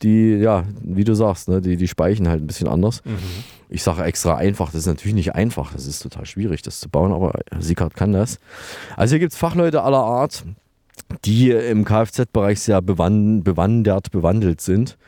[0.02, 3.00] die, ja, wie du sagst, ne, die, die Speichen halt ein bisschen anders.
[3.04, 3.18] Mhm.
[3.68, 6.88] Ich sage extra einfach, das ist natürlich nicht einfach, das ist total schwierig, das zu
[6.88, 8.40] bauen, aber Sickard kann das.
[8.96, 10.42] Also hier gibt es Fachleute aller Art,
[11.24, 14.98] die im Kfz-Bereich sehr bewan bewandert, bewandelt sind.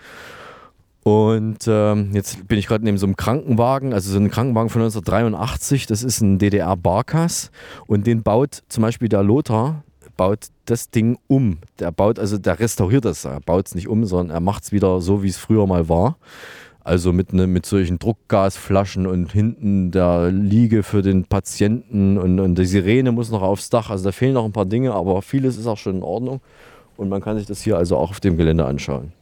[1.05, 4.80] Und ähm, jetzt bin ich gerade neben so einem Krankenwagen, also so einem Krankenwagen von
[4.80, 7.50] 1983, das ist ein DDR-Barkas
[7.86, 9.84] und den baut zum Beispiel der Lothar,
[10.16, 11.59] baut das Ding um.
[11.78, 14.72] Der baut, also der restauriert das, er baut es nicht um, sondern er macht es
[14.72, 16.16] wieder so, wie es früher mal war.
[16.80, 22.59] Also mit, ne, mit solchen Druckgasflaschen und hinten der Liege für den Patienten und, und
[22.59, 23.90] die Sirene muss noch aufs Dach.
[23.90, 26.40] Also da fehlen noch ein paar Dinge, aber vieles ist auch schon in Ordnung.
[26.96, 29.12] Und man kann sich das hier also auch auf dem Gelände anschauen.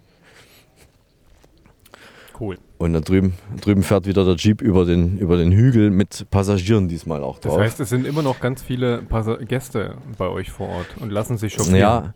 [2.39, 2.59] Cool.
[2.79, 6.89] Und da drüben, drüben fährt wieder der Jeep über den, über den Hügel mit Passagieren
[6.89, 7.61] diesmal auch Das drauf.
[7.61, 11.37] heißt, es sind immer noch ganz viele Passa Gäste bei euch vor Ort und lassen
[11.37, 11.79] sich chauffieren.
[11.79, 12.15] Ja,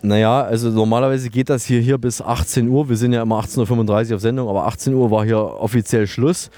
[0.00, 2.88] naja, also normalerweise geht das hier, hier bis 18 Uhr.
[2.88, 6.50] Wir sind ja immer 18.35 Uhr auf Sendung, aber 18 Uhr war hier offiziell Schluss.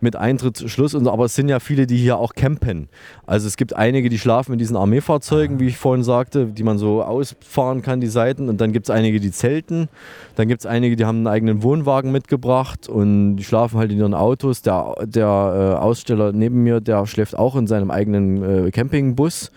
[0.00, 0.94] Mit Eintritt Schluss.
[0.94, 2.88] Und, aber es sind ja viele, die hier auch campen.
[3.26, 6.78] Also es gibt einige, die schlafen in diesen Armeefahrzeugen, wie ich vorhin sagte, die man
[6.78, 8.48] so ausfahren kann, die Seiten.
[8.48, 9.88] Und dann gibt es einige, die zelten.
[10.34, 13.98] Dann gibt es einige, die haben einen eigenen Wohnwagen mitgebracht und die schlafen halt in
[13.98, 14.62] ihren Autos.
[14.62, 19.50] Der, der äh, Aussteller neben mir, der schläft auch in seinem eigenen äh, Campingbus.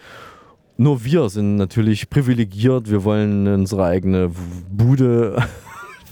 [0.78, 2.90] Nur wir sind natürlich privilegiert.
[2.90, 4.32] Wir wollen unsere eigene
[4.72, 5.44] Bude,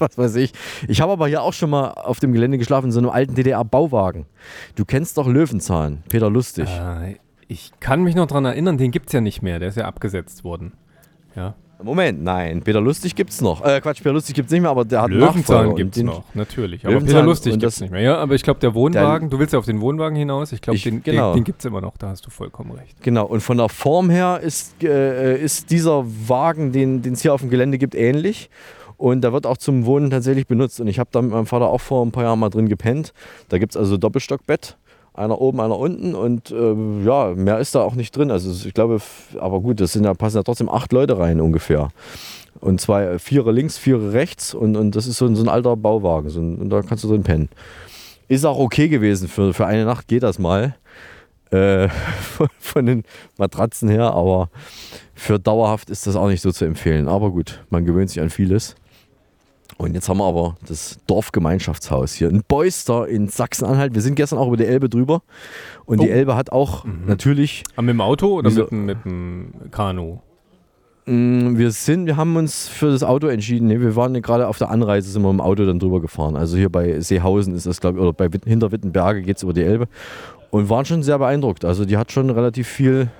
[0.00, 0.52] was weiß ich.
[0.88, 3.34] Ich habe aber hier auch schon mal auf dem Gelände geschlafen, in so einem alten
[3.34, 4.26] DDR-Bauwagen.
[4.74, 6.68] Du kennst doch Löwenzahn, Peter Lustig.
[6.68, 7.16] Äh,
[7.48, 9.86] ich kann mich noch daran erinnern, den gibt es ja nicht mehr, der ist ja
[9.86, 10.72] abgesetzt worden.
[11.34, 11.54] Ja.
[11.80, 13.64] Moment, nein, Peter Lustig gibt's noch.
[13.64, 16.24] Äh, Quatsch, Peter Lustig gibt's nicht mehr, aber der hat Löwenzahn gibt es den- noch,
[16.34, 16.84] natürlich.
[16.84, 18.00] Aber Löwenzahn Peter Lustig und gibt es das- nicht mehr.
[18.00, 20.80] Ja, aber ich glaube, der Wohnwagen, du willst ja auf den Wohnwagen hinaus, ich glaube,
[20.80, 21.30] den, genau.
[21.32, 23.00] den, den gibt es immer noch, da hast du vollkommen recht.
[23.02, 27.42] Genau, und von der Form her ist, äh, ist dieser Wagen, den es hier auf
[27.42, 28.50] dem Gelände gibt, ähnlich.
[28.98, 30.80] Und der wird auch zum Wohnen tatsächlich benutzt.
[30.80, 33.14] Und ich habe da mit meinem Vater auch vor ein paar Jahren mal drin gepennt.
[33.48, 34.76] Da gibt es also Doppelstockbett.
[35.14, 38.30] Einer oben, einer unten und äh, ja, mehr ist da auch nicht drin.
[38.30, 39.00] Also ich glaube,
[39.40, 41.88] aber gut, das sind ja, passen ja trotzdem acht Leute rein ungefähr.
[42.60, 45.48] Und zwei, äh, Vierer links, Vierer rechts und, und das ist so ein, so ein
[45.48, 46.28] alter Bauwagen.
[46.28, 47.48] So ein, und da kannst du drin pennen.
[48.28, 49.26] Ist auch okay gewesen.
[49.26, 50.76] Für, für eine Nacht geht das mal.
[51.50, 51.88] Äh,
[52.22, 53.04] von, von den
[53.38, 54.50] Matratzen her, aber
[55.14, 57.08] für dauerhaft ist das auch nicht so zu empfehlen.
[57.08, 58.76] Aber gut, man gewöhnt sich an vieles.
[59.76, 63.94] Und jetzt haben wir aber das Dorfgemeinschaftshaus hier in Beuster in Sachsen-Anhalt.
[63.94, 65.22] Wir sind gestern auch über die Elbe drüber.
[65.84, 66.12] Und die Oh.
[66.12, 67.62] Elbe hat auch natürlich.
[67.76, 68.66] Ah, mit dem Auto oder Wieso?
[68.70, 70.18] mit, dem- Kanu?
[71.06, 73.68] Mm, Wir sind, wir haben uns für das Auto entschieden.
[73.68, 76.36] Nee, wir waren gerade auf der Anreise, sind wir im Auto dann drüber gefahren.
[76.36, 79.52] Also hier bei Seehausen ist das, glaube ich, oder bei Witt- Hinterwittenberge geht es über
[79.52, 79.86] die Elbe.
[80.50, 81.64] Und waren schon sehr beeindruckt.
[81.64, 83.10] Also die hat schon relativ viel,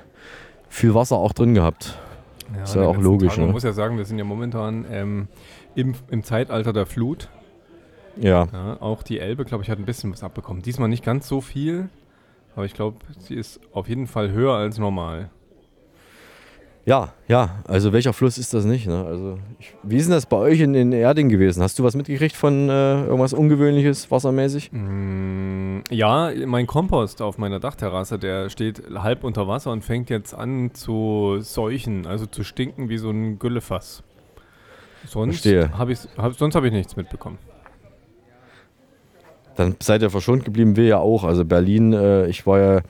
[0.68, 1.98] viel Wasser auch drin gehabt.
[2.64, 3.36] ist in ja auch logisch.
[3.36, 3.52] Man Ne?
[3.52, 5.28] muss ja sagen, wir sind ja momentan ähm,
[5.74, 7.28] im, im Zeitalter der Flut.
[8.16, 8.76] Ja.
[8.80, 10.62] Auch die Elbe, glaube ich, hat ein bisschen was abbekommen.
[10.62, 11.88] Diesmal nicht ganz so viel,
[12.56, 15.30] aber ich glaube, sie ist auf jeden Fall höher als normal.
[16.84, 17.56] Ja, ja.
[17.66, 18.86] Also welcher Fluss ist das nicht?
[18.86, 19.04] Ne?
[19.04, 21.62] Also ich, wie ist denn das bei euch in, in Erding gewesen?
[21.62, 24.70] Hast du was mitgekriegt von äh, irgendwas Ungewöhnliches, wassermäßig?
[24.72, 30.32] Mm, Ja, mein Kompost auf meiner Dachterrasse, der steht halb unter Wasser und fängt jetzt
[30.34, 34.02] an zu seuchen, also zu stinken wie so ein Güllefass.
[35.08, 37.38] Sonst habe ich, hab, sonst habe ich nichts mitbekommen.
[39.56, 41.24] Dann seid ihr verschont geblieben, wir ja auch.
[41.24, 42.80] Also Berlin, äh, ich war ja,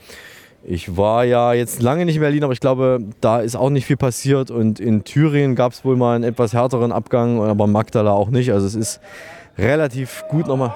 [0.65, 3.87] ich war ja jetzt lange nicht in Berlin, aber ich glaube, da ist auch nicht
[3.87, 4.51] viel passiert.
[4.51, 8.53] Und in Thüringen gab es wohl mal einen etwas härteren Abgang, aber Magdala auch nicht.
[8.53, 9.01] Also es ist
[9.57, 10.75] relativ gut nochmal.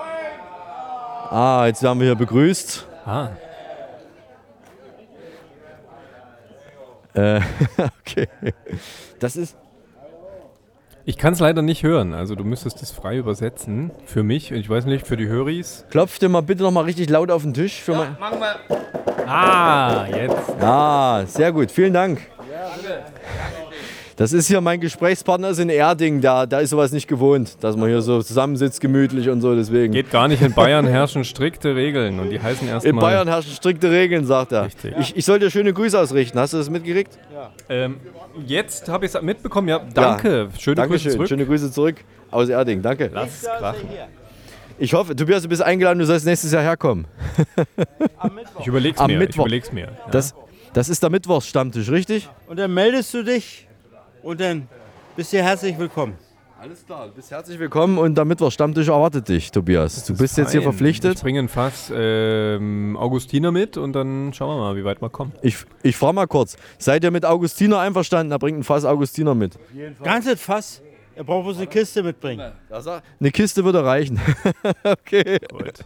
[1.29, 2.87] Ah, jetzt werden wir hier begrüßt.
[3.05, 3.29] Ah.
[7.15, 7.41] Äh,
[8.01, 8.29] okay.
[9.19, 9.57] Das ist.
[11.05, 14.59] Ich kann es leider nicht hören, also du müsstest es frei übersetzen für mich und
[14.59, 15.85] ich weiß nicht, für die Höris.
[15.91, 17.81] Klopft dir mal bitte nochmal richtig laut auf den Tisch.
[17.81, 19.27] Für mein Machen wir.
[19.27, 20.63] Ah, jetzt.
[20.63, 22.21] Ah, sehr gut, vielen Dank.
[24.17, 27.77] Das ist hier mein Gesprächspartner ist in Erding, da, da ist sowas nicht gewohnt, dass
[27.77, 29.93] man hier so zusammensitzt, gemütlich und so, deswegen.
[29.93, 32.93] Geht gar nicht, in Bayern herrschen strikte Regeln und die heißen erstmal...
[32.93, 34.67] In Bayern herrschen strikte Regeln, sagt er.
[34.67, 34.95] Richtig.
[34.99, 37.19] Ich, ich soll dir schöne Grüße ausrichten, hast du das mitgekriegt?
[37.69, 38.01] Ähm,
[38.47, 40.49] jetzt habe ich es mitbekommen, ja, danke.
[40.59, 41.29] Schöne Dankeschön, Grüße zurück.
[41.29, 41.97] schöne Grüße zurück
[42.31, 43.11] aus Erding, danke.
[43.13, 43.89] Lass krachen.
[44.79, 47.07] Ich hoffe, Tobias, du bist eingeladen, du sollst nächstes Jahr herkommen.
[48.61, 49.47] Ich überleg's Am mir, ich Mittwoch.
[49.47, 49.85] überleg's mir.
[49.85, 50.11] Ja.
[50.11, 50.35] Das,
[50.73, 52.29] das ist der Mittwochsstammtisch, richtig?
[52.49, 53.69] Und dann meldest du dich
[54.23, 54.69] und dann
[55.17, 56.15] bist du herzlich willkommen.
[56.61, 60.05] Alles klar, du bist herzlich willkommen und der Mittwochstammtisch erwartet dich, Tobias.
[60.05, 61.17] Du bist jetzt hier verpflichtet.
[61.17, 65.11] Ich bringe ein Fass ähm, Augustiner mit und dann schauen wir mal, wie weit wir
[65.11, 65.33] kommen.
[65.43, 68.31] Ich, ich frage mal kurz, seid ihr mit Augustiner einverstanden?
[68.31, 69.59] Er bringt ein Fass Augustiner mit.
[70.05, 70.83] Ganzes Fass.
[71.15, 72.53] Er braucht bloß eine Kiste mitbringen.
[72.71, 74.21] Eine Kiste würde reichen.
[74.85, 75.41] okay.
[75.51, 75.85] Gut.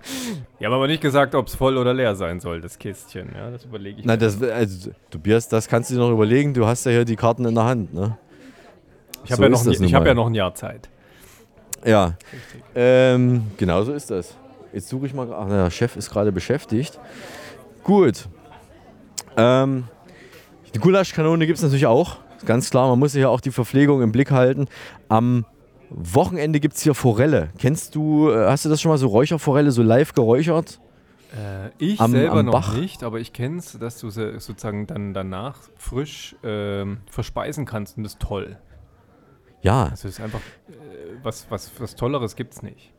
[0.58, 3.30] Wir haben aber nicht gesagt, ob es voll oder leer sein soll, das Kistchen.
[3.34, 4.18] Ja, das überlege ich Na, mir.
[4.18, 6.54] das, also, Tobias, das kannst du dir noch überlegen.
[6.54, 7.92] Du hast ja hier die Karten in der Hand.
[7.92, 8.18] Ne?
[9.26, 10.88] Ich habe So ja, noch ein- ich hab ja noch ein Jahr Zeit.
[11.84, 12.14] Ja,
[12.74, 14.34] ähm, genau so ist das.
[14.72, 15.28] Jetzt suche ich mal.
[15.32, 16.98] Ach, der Chef ist gerade beschäftigt.
[17.84, 18.28] Gut.
[19.36, 19.84] Ähm,
[20.74, 22.16] die Gulaschkanone gibt es natürlich auch.
[22.44, 24.66] Ganz klar, man muss hier auch die Verpflegung im Blick halten.
[25.08, 25.44] Am
[25.90, 27.50] Wochenende gibt es hier Forelle.
[27.58, 30.80] Kennst du, äh, hast du das schon mal so Räucherforelle, so live geräuchert?
[31.32, 32.76] Äh, ich Am- selber am noch Bach?
[32.76, 37.96] nicht, aber ich kenne es, dass du sie sozusagen dann danach frisch ähm, verspeisen kannst
[37.96, 38.58] und das ist toll.
[39.66, 39.88] Ja.
[39.88, 40.72] Also es ist einfach, äh,
[41.24, 42.92] was, was, was Tolleres gibt es nicht.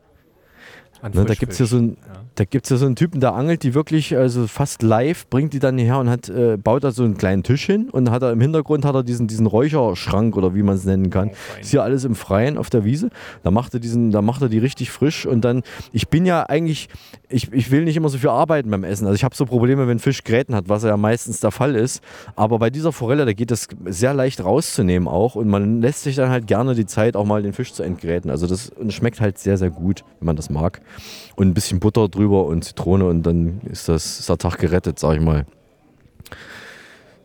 [1.02, 2.20] Ne, da gibt es hier, so einen- Ja.
[2.34, 5.58] da gibt's hier so einen Typen, der angelt die wirklich also fast live, bringt die
[5.58, 8.32] dann hierher und hat, äh, baut da so einen kleinen Tisch hin und hat er
[8.32, 11.30] im Hintergrund hat er diesen, diesen Räucherschrank oder wie man es nennen kann.
[11.60, 13.10] ist hier alles im Freien auf der Wiese.
[13.42, 16.44] Da macht er diesen, da macht er die richtig frisch und dann, ich bin ja
[16.44, 16.88] eigentlich,
[17.28, 19.06] ich, ich will nicht immer so viel arbeiten beim Essen.
[19.06, 22.02] Also ich habe so Probleme, wenn Fisch Gräten hat, was ja meistens der Fall ist.
[22.36, 26.16] Aber bei dieser Forelle, da geht das sehr leicht rauszunehmen auch und man lässt sich
[26.16, 28.30] dann halt gerne die Zeit, auch mal den Fisch zu entgräten.
[28.30, 30.80] Also das schmeckt halt sehr, sehr gut, wenn man das mag.
[31.36, 34.98] Und ein bisschen Butter drüber und Zitrone und dann ist, das, ist der Tag gerettet,
[34.98, 35.46] sag ich mal.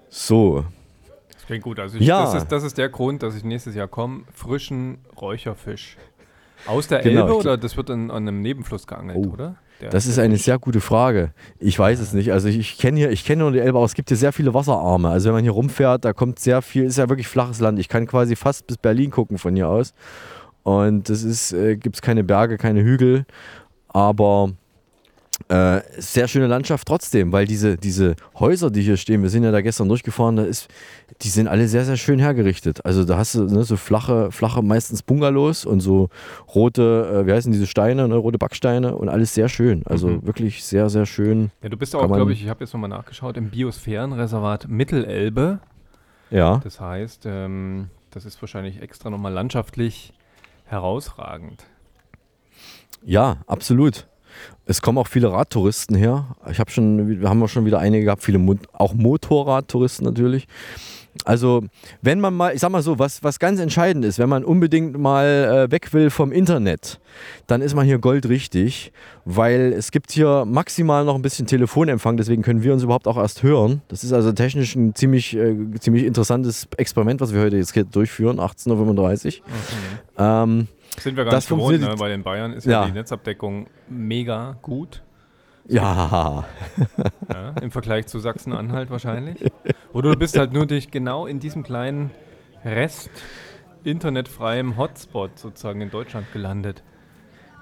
[0.10, 0.66] So.
[1.34, 1.80] Das klingt gut.
[1.80, 2.24] Also ich, Ja.
[2.24, 4.22] das, ist, das ist der Grund, dass ich nächstes Jahr komme.
[4.34, 5.98] Frischen Räucherfisch.
[6.66, 9.56] Aus der Genau, Elbe oder das wird an, an einem Nebenfluss geangelt, oder?
[9.82, 11.34] Der- Das ist eine sehr gute Frage.
[11.60, 12.32] Ich weiß es nicht.
[12.32, 14.32] Also ich, ich kenne hier, ich kenne nur die Elbe, aber es gibt hier sehr
[14.32, 15.10] viele Wasserarme.
[15.10, 17.80] Also wenn man hier rumfährt, da kommt sehr viel, ist ja wirklich flaches Land.
[17.80, 19.94] Ich kann quasi fast bis Berlin gucken von hier aus.
[20.64, 23.26] Und ist, äh, gibt es keine Berge, keine Hügel.
[23.90, 24.52] Aber
[25.50, 29.52] Äh, sehr schöne Landschaft trotzdem, weil diese, diese Häuser, die hier stehen, wir sind ja
[29.52, 30.68] da gestern durchgefahren, da ist,
[31.24, 32.86] die sind alle sehr, sehr schön hergerichtet.
[32.86, 36.10] Also da hast du ne, so flache, flache, meistens Bungalows und so
[36.54, 39.82] rote, äh, wie heißen diese Steine, ne, rote Backsteine und alles sehr schön.
[39.86, 40.26] Also Mhm.
[40.28, 41.50] wirklich sehr, sehr schön.
[41.64, 45.60] Ja, du bist auch, glaube ich, ich habe jetzt nochmal nachgeschaut, im Biosphärenreservat Mittelelbe.
[46.30, 46.62] Ja.
[46.64, 50.14] Das heißt, ähm, das ist wahrscheinlich extra nochmal landschaftlich
[50.74, 51.64] herausragend.
[53.06, 54.08] Ja, absolut.
[54.66, 56.36] Es kommen auch viele Radtouristen her.
[56.50, 58.40] Ich habe schon, wir haben auch schon wieder einige gehabt, viele
[58.74, 60.48] auch Motorradtouristen natürlich.
[61.26, 61.64] Also,
[62.02, 64.98] wenn man mal, ich sag mal so, was, was ganz entscheidend ist, wenn man unbedingt
[64.98, 67.00] mal äh, weg will vom Internet,
[67.48, 68.92] dann ist man hier goldrichtig,
[69.24, 73.18] weil es gibt hier maximal noch ein bisschen Telefonempfang, deswegen können wir uns überhaupt auch
[73.18, 73.82] erst hören.
[73.90, 77.84] Das ist also technisch ein ziemlich, äh, ziemlich interessantes Experiment, was wir heute jetzt hier
[77.86, 80.24] durchführen, 18.35 Uhr.
[80.26, 80.68] Ähm,
[81.00, 82.00] Sind wir gar das nicht gewohnt, funktioniert- ne?
[82.00, 82.86] weil in Bayern ist ja, Ja.
[82.88, 85.04] die Netzabdeckung mega gut.
[85.66, 86.46] Ja.
[87.34, 87.50] ja.
[87.62, 89.38] Im Vergleich zu Sachsen-Anhalt wahrscheinlich.
[89.94, 92.12] Oder du bist halt nur durch genau in diesem kleinen
[92.66, 93.10] Rest
[93.84, 96.84] internetfreiem Hotspot sozusagen in Deutschland gelandet.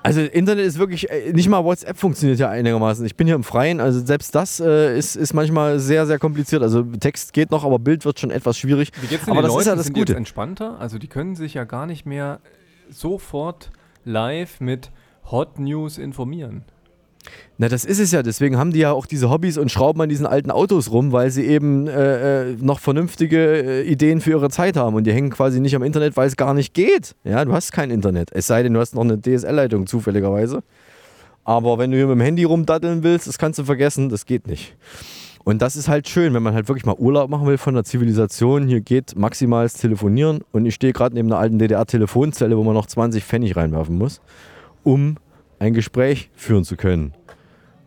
[0.04, 3.06] Also Internet ist wirklich, äh, nicht mal WhatsApp funktioniert ja einigermaßen.
[3.06, 6.64] Ich bin hier im Freien, also selbst das äh, ist, ist manchmal sehr, sehr kompliziert.
[6.64, 8.92] Also Text geht noch, aber Bild wird schon etwas schwierig.
[9.00, 9.62] Wie geht's denn aber den das Leuten?
[9.62, 10.14] ist ja das Sind Gute.
[10.14, 10.80] jetzt entspannter?
[10.80, 12.40] Also die können sich ja gar nicht mehr
[12.90, 13.70] sofort
[14.04, 14.90] live mit
[15.30, 16.66] Hot News informieren.
[17.58, 18.24] Na, das ist es ja.
[18.24, 21.30] Deswegen haben die ja auch diese Hobbys und schrauben an diesen alten Autos rum, weil
[21.32, 24.96] sie eben äh, äh, noch vernünftige äh, Ideen für ihre Zeit haben.
[24.96, 27.16] Und die hängen quasi nicht am Internet, weil es gar nicht geht.
[27.24, 28.30] Ja, du hast kein Internet.
[28.32, 30.64] Es sei denn, du hast noch eine DSL-Leitung zufälligerweise.
[31.44, 34.48] Aber wenn du hier mit dem Handy rumdatteln willst, das kannst du vergessen, das geht
[34.48, 34.76] nicht.
[35.44, 37.84] Und das ist halt schön, wenn man halt wirklich mal Urlaub machen will von der
[37.84, 38.68] Zivilisation.
[38.68, 42.86] Hier geht maximales Telefonieren und ich stehe gerade neben einer alten DDR-Telefonzelle, wo man noch
[42.86, 44.22] 20 Pfennig reinwerfen muss,
[44.84, 45.18] um
[45.62, 47.14] ein Gespräch führen zu können.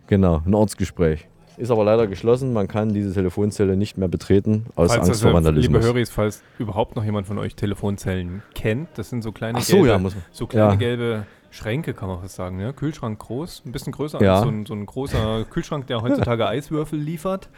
[0.06, 1.26] Genau, ein Ortsgespräch.
[1.56, 5.32] Ist aber leider geschlossen, man kann diese Telefonzelle nicht mehr betreten, aus falls Angst vor
[5.32, 5.74] Vandalismus.
[5.82, 9.74] Liebe Höris, falls überhaupt noch jemand von euch Telefonzellen kennt, das sind so kleine, so,
[9.74, 10.76] gelbe, ja, man- so kleine ja.
[10.76, 12.56] gelbe Schränke, kann man fast sagen.
[12.58, 12.72] Ne?
[12.72, 14.34] Kühlschrank groß, ein bisschen größer Ja.
[14.36, 17.48] als so ein, so ein großer Kühlschrank, der heutzutage Eiswürfel liefert.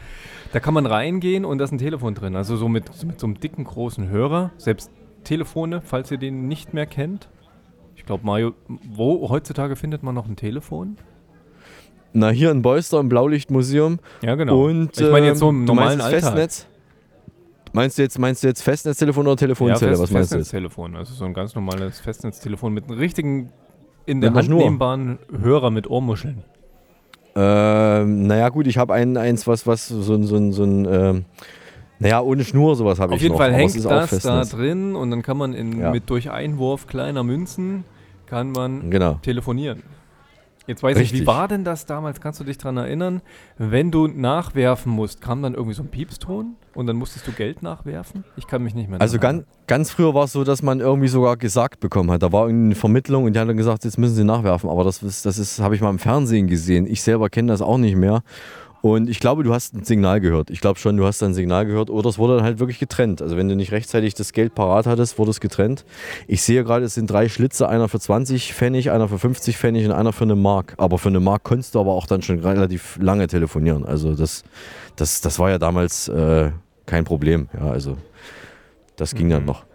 [0.51, 2.35] Da kann man reingehen und da ist ein Telefon drin.
[2.35, 4.49] Also so mit, so mit so einem dicken, großen Hörer.
[4.57, 4.89] Selbst
[5.23, 7.29] Telefone, falls ihr den nicht mehr kennt.
[8.07, 8.53] Ich glaube, Mario,
[8.89, 10.95] wo heutzutage findet man noch ein Telefon?
[12.13, 13.99] Na, hier in Beuster im Blaulichtmuseum.
[14.21, 14.63] Ja, genau.
[14.63, 16.21] Und, Ich meine jetzt so im ähm, normalen Alltag.
[16.21, 16.67] Festnetz?
[17.73, 19.91] Meinst du jetzt, meinst du jetzt Festnetztelefon oder Telefonzelle?
[19.91, 20.37] Ja, Was meinst du?
[20.37, 20.95] Festnetztelefon.
[20.95, 23.49] Also so ein ganz normales Festnetztelefon mit einem richtigen,
[24.05, 26.45] in Mit der einer Hand nehmbaren Hörer mit Ohrmuscheln.
[27.35, 30.85] Ähm, naja, gut, ich habe ein, eins, was, was so ein, so ein, so ein
[30.89, 31.25] ähm,
[31.99, 33.39] naja, ohne Schnur sowas habe ich Auf jeden noch.
[33.41, 35.91] Fall hängt das da drin und dann kann man in, Ja.
[35.91, 37.83] mit durch Einwurf kleiner Münzen
[38.27, 39.15] kann man Genau.
[39.21, 39.81] telefonieren.
[40.67, 41.21] Jetzt weiß ich, Richtig.
[41.21, 42.19] wie war denn das damals?
[42.19, 43.21] Kannst du dich daran erinnern?
[43.57, 47.63] Wenn du nachwerfen musst, kam dann irgendwie so ein Piepston und dann musstest du Geld
[47.63, 48.25] nachwerfen?
[48.35, 51.07] Ich kann mich nicht mehr Also ganz, ganz früher war es so, dass man irgendwie
[51.07, 52.21] sogar gesagt bekommen hat.
[52.21, 54.69] Da war irgendeine Vermittlung und die hat dann gesagt, jetzt müssen sie nachwerfen.
[54.69, 56.85] Aber das ist, das ist habe ich mal im Fernsehen gesehen.
[56.85, 58.21] Ich selber kenne das auch nicht mehr.
[58.81, 60.49] Und ich glaube, du hast ein Signal gehört.
[60.49, 61.89] Ich glaube schon, du hast ein Signal gehört.
[61.89, 63.21] Oder es wurde dann halt wirklich getrennt.
[63.21, 65.83] Also wenn du nicht rechtzeitig das Geld parat hattest, wurde es getrennt.
[66.27, 67.67] Ich sehe gerade, es sind drei Schlitze.
[67.67, 70.75] Einer für 20 Pfennig, einer für 50 Pfennig und einer für eine Mark.
[70.77, 73.85] Aber für eine Mark konntest du aber auch dann schon relativ lange telefonieren.
[73.85, 74.43] Also das,
[74.95, 76.51] das, das war ja damals äh,
[76.85, 77.49] kein Problem.
[77.53, 77.97] Ja, also
[78.95, 79.65] das ging dann noch.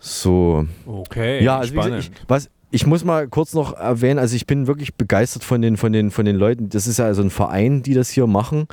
[0.00, 0.66] So.
[0.84, 2.20] Okay, Ja, also wie gesagt, spannend.
[2.20, 5.76] ich, was, ich muss mal kurz noch erwähnen, also ich bin wirklich begeistert von den,
[5.76, 6.70] von den, von den Leuten.
[6.70, 8.66] Das ist ja also ein Verein, die das hier machen.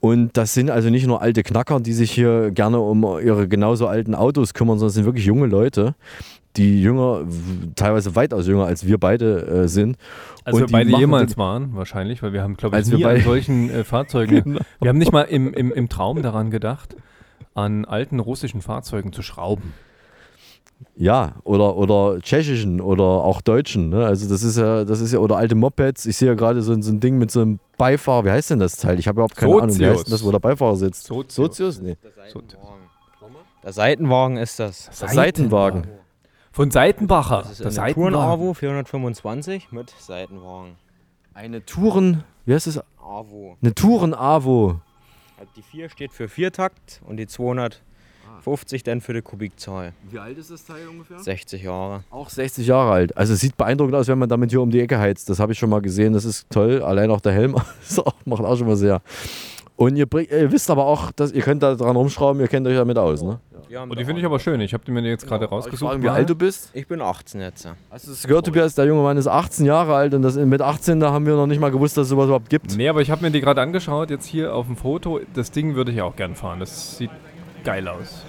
[0.00, 3.86] Und das sind also nicht nur alte Knacker, die sich hier gerne um ihre genauso
[3.86, 5.94] alten Autos kümmern, sondern es sind wirklich junge Leute,
[6.56, 7.24] die jünger,
[7.76, 9.96] teilweise weitaus jünger als wir beide äh, sind.
[10.44, 13.04] Als Und wir beide jemals waren, wahrscheinlich, weil wir haben, glaube ich, Als wir nie
[13.04, 14.32] an beide- solchen äh, Fahrzeugen.
[14.44, 14.60] Genau.
[14.80, 16.96] Wir haben nicht mal im, im, im Traum daran gedacht,
[17.54, 19.72] an alten russischen Fahrzeugen zu schrauben.
[20.96, 23.88] Ja, oder, oder tschechischen oder auch deutschen.
[23.90, 24.04] Ne?
[24.06, 26.06] Also das ist ja, das ist ja, oder alte Mopeds.
[26.06, 28.24] Ich sehe ja gerade so, ein- so ein Ding mit so einem Beifahrer.
[28.24, 28.98] Wie heißt denn das Teil?
[28.98, 29.78] Ich habe überhaupt keine Ahnung.
[29.78, 31.04] Wie heißt denn das, wo der Beifahrer sitzt?
[31.06, 31.34] Sozius.
[31.34, 31.80] Sozius?
[31.80, 31.96] Nee.
[33.62, 34.90] Der Seitenwagen ist das.
[35.00, 35.86] Der Seitenwagen.
[36.50, 37.38] Von Seitenbacher.
[37.42, 38.12] Das ist der eine Seitenwagen.
[38.14, 40.76] Touren-Avo 425 mit Seitenwagen.
[41.34, 42.80] Eine Touren, wie heißt das?
[43.00, 43.56] Avo.
[43.62, 44.80] Eine Touren-Avo.
[45.56, 47.26] Die 4 steht für Viertakt und die
[48.42, 49.92] 250 dann für die Kubikzahl.
[50.10, 51.18] Wie alt ist das Teil ungefähr?
[51.18, 52.04] 60 Jahre.
[52.10, 53.16] Auch 60 Jahre alt.
[53.16, 55.30] Also es sieht beeindruckend aus, wenn man damit hier um die Ecke heizt.
[55.30, 56.12] Das habe ich schon mal gesehen.
[56.12, 56.82] Das ist toll.
[56.82, 57.54] Allein auch der Helm
[57.96, 59.00] auch, macht auch schon mal sehr.
[59.76, 62.76] Und ihr, ihr wisst aber auch, dass ihr könnt da dran rumschrauben, ihr kennt euch
[62.76, 63.40] damit aus, ne?
[63.68, 64.60] Ja, Und die finde ich aber schön.
[64.60, 65.90] Ich habe die mir jetzt gerade rausgesucht.
[65.92, 66.68] Fragen, wie alt du bist?
[66.74, 67.64] Ich bin 18 jetzt.
[67.64, 68.74] Du es gehört, Tobias?
[68.74, 71.46] Der junge Mann ist 18 Jahre alt und das, mit 18, da haben wir noch
[71.46, 72.76] nicht mal gewusst, dass es sowas überhaupt gibt.
[72.76, 75.20] Nee, aber ich habe mir die gerade angeschaut, jetzt hier auf dem Foto.
[75.32, 76.60] Das Ding würde ich auch gern fahren.
[76.60, 77.10] Das sieht
[77.64, 78.26] geil aus.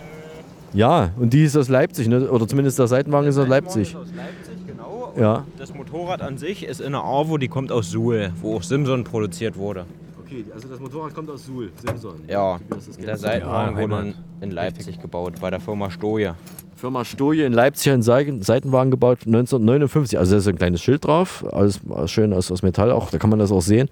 [0.73, 2.29] Ja, und die ist aus Leipzig, ne?
[2.29, 3.95] oder zumindest der Seitenwagen ist aus Leipzig.
[3.95, 5.13] Aus Leipzig, genau.
[5.19, 5.45] Ja.
[5.57, 9.03] Das Motorrad an sich ist in der AWO, die kommt aus Suhl, wo auch Simson
[9.03, 9.85] produziert wurde.
[10.25, 12.15] Okay, also das Motorrad kommt aus Suhl, Simson.
[12.27, 12.57] Ja,
[13.05, 16.35] der Seitenwagen Ja, wurde in, Leipzig gebaut, bei der Firma Stoje.
[16.75, 20.17] Firma Stoje in Leipzig einen Seiten- Seitenwagen gebaut, 1959.
[20.17, 23.29] Also da ist ein kleines Schild drauf, alles schön aus, aus Metall auch, da kann
[23.29, 23.89] man das auch sehen.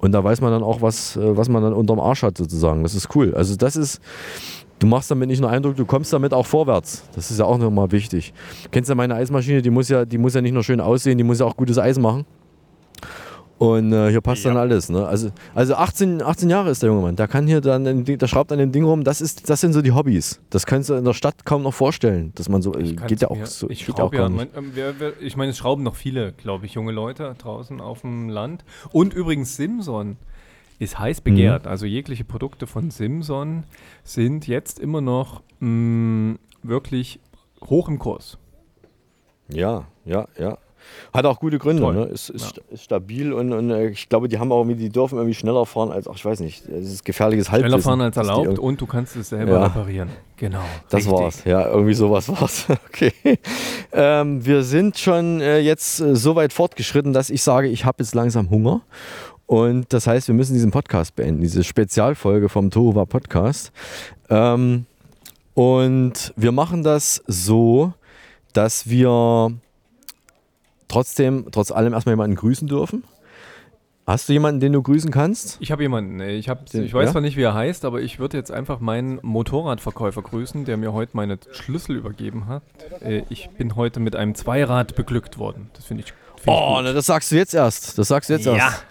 [0.00, 2.82] Und da weiß man dann auch, was, äh, was man dann unterm Arsch hat sozusagen.
[2.82, 3.32] Das ist cool.
[3.34, 4.00] Also das ist,
[4.78, 7.04] du machst damit nicht nur Eindruck, du kommst damit auch vorwärts.
[7.14, 8.32] Das ist ja auch nochmal wichtig.
[8.64, 11.18] Du kennst ja meine Eismaschine, die muss ja, die muss ja nicht nur schön aussehen,
[11.18, 12.24] die muss ja auch gutes Eis machen.
[13.58, 14.90] Und äh, hier passt dann alles.
[14.90, 15.06] Ne?
[15.06, 17.16] Also, also 18, 18 Jahre ist der junge Mann.
[17.16, 19.02] Der kann hier dann, ein Ding- der schraubt an dem Ding rum.
[19.02, 20.42] Das, ist, das sind so die Hobbys.
[20.50, 22.32] Das kannst du in der Stadt kaum noch vorstellen.
[22.34, 23.70] Dass man so, äh, geht ja auch mir- so.
[23.70, 26.92] Ich ja auch ja, mein, wer, ich meine, es schrauben noch viele, glaube ich, junge
[26.92, 28.62] Leute draußen auf dem Land.
[28.92, 30.18] Und übrigens Simson
[30.78, 31.64] ist heiß begehrt.
[31.64, 31.70] Mhm.
[31.70, 33.64] Also jegliche Produkte von Simson
[34.04, 37.20] sind jetzt immer noch mh, wirklich
[37.64, 38.38] hoch im Kurs.
[39.48, 40.58] Ja, ja, ja.
[41.12, 41.82] Hat auch gute Gründe.
[41.92, 42.04] Ne?
[42.04, 45.16] Ist, ist, sta- ist stabil und, und äh, ich glaube, die haben auch, die dürfen
[45.18, 47.80] irgendwie schneller fahren als, ach, ich weiß nicht, das ist gefährliches Halbwissen.
[47.80, 49.64] Schneller fahren als erlaubt und du kannst es selber Ja.
[49.64, 50.08] reparieren.
[50.36, 50.60] Genau.
[50.90, 51.12] Das richtig.
[51.12, 52.66] war's, ja, irgendwie sowas war's.
[52.88, 53.12] Okay.
[53.92, 58.02] Ähm, wir sind schon äh, jetzt äh, so weit fortgeschritten, dass ich sage, ich habe
[58.02, 58.82] jetzt langsam Hunger.
[59.46, 63.70] Und das heißt, wir müssen diesen Podcast beenden, diese Spezialfolge vom Tohuwa Podcast.
[64.28, 64.86] Ähm,
[65.54, 67.92] und wir machen das so,
[68.52, 69.52] dass wir
[70.88, 73.04] trotzdem, trotz allem erstmal jemanden grüßen dürfen.
[74.06, 75.56] Hast du jemanden, den du grüßen kannst?
[75.58, 77.12] Ich habe jemanden, ich, hab, Den- ich weiß ja?
[77.12, 80.92] zwar nicht, wie er heißt, aber ich würde jetzt einfach meinen Motorradverkäufer grüßen, der mir
[80.92, 82.62] heute meine Schlüssel übergeben hat.
[83.00, 85.70] Äh, Ich bin heute mit einem Zweirad beglückt worden.
[85.74, 86.96] Das finde ich, find Oh, ich gut.
[86.96, 87.98] das sagst du jetzt erst.
[87.98, 88.54] Das sagst du jetzt Ja.
[88.54, 88.84] erst.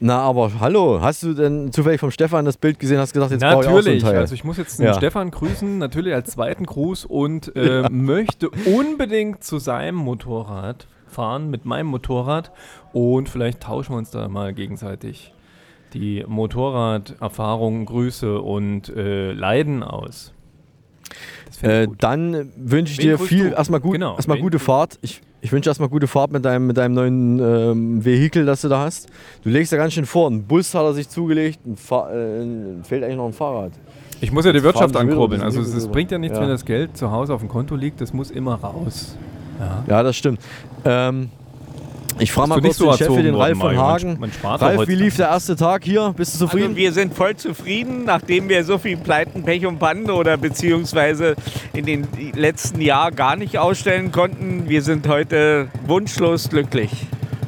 [0.00, 3.40] Na, aber hallo, hast du denn zufällig vom Stefan das Bild gesehen, hast gesagt, jetzt
[3.40, 4.16] brauche ich auch so Natürlich, Teil?
[4.18, 4.94] also ich muss jetzt den Ja.
[4.94, 11.64] Stefan grüßen, natürlich als zweiten Gruß und äh, möchte unbedingt zu seinem Motorrad fahren, mit
[11.64, 12.50] meinem Motorrad
[12.92, 15.32] und vielleicht tauschen wir uns da mal gegenseitig
[15.94, 20.32] die Motorraderfahrungen, Grüße und äh, Leiden aus.
[21.62, 23.56] Äh, dann wünsche ich Wen dir viel, du?
[23.56, 24.98] erstmal, gut, Genau, erstmal wen gute Fahrt.
[25.02, 28.68] Ich, ich wünsche erstmal gute Fahrt mit deinem, mit deinem neuen ähm, Vehikel, das du
[28.68, 29.08] da hast.
[29.44, 30.28] Du legst ja ganz schön vor.
[30.30, 33.72] Ein Bus hat er sich zugelegt, ein Fa äh, fehlt eigentlich noch ein Fahrrad.
[34.20, 35.42] Ich muss ja die Wirtschaft ankurbeln.
[35.42, 36.42] Also es, es bringt ja nichts, Ja.
[36.42, 38.00] wenn das Geld zu Hause auf dem Konto liegt.
[38.00, 39.16] Das muss immer raus.
[39.58, 39.84] Ja.
[39.86, 40.40] Ja, das stimmt.
[40.84, 41.30] Ähm,
[42.18, 43.74] ich frage mal Bist du kurz nicht den so Chef hier, den Ralf von?
[43.74, 44.16] Man- Hagen.
[44.20, 46.14] man doch Ralf, wie lief der erste Tag hier?
[46.16, 46.66] Bist du zufrieden?
[46.66, 51.34] Also wir sind voll zufrieden, nachdem wir so viel Pleiten, Pech und Pannen oder beziehungsweise
[51.72, 54.68] in den letzten Jahren gar nicht ausstellen konnten.
[54.68, 56.90] Wir sind heute wunschlos glücklich.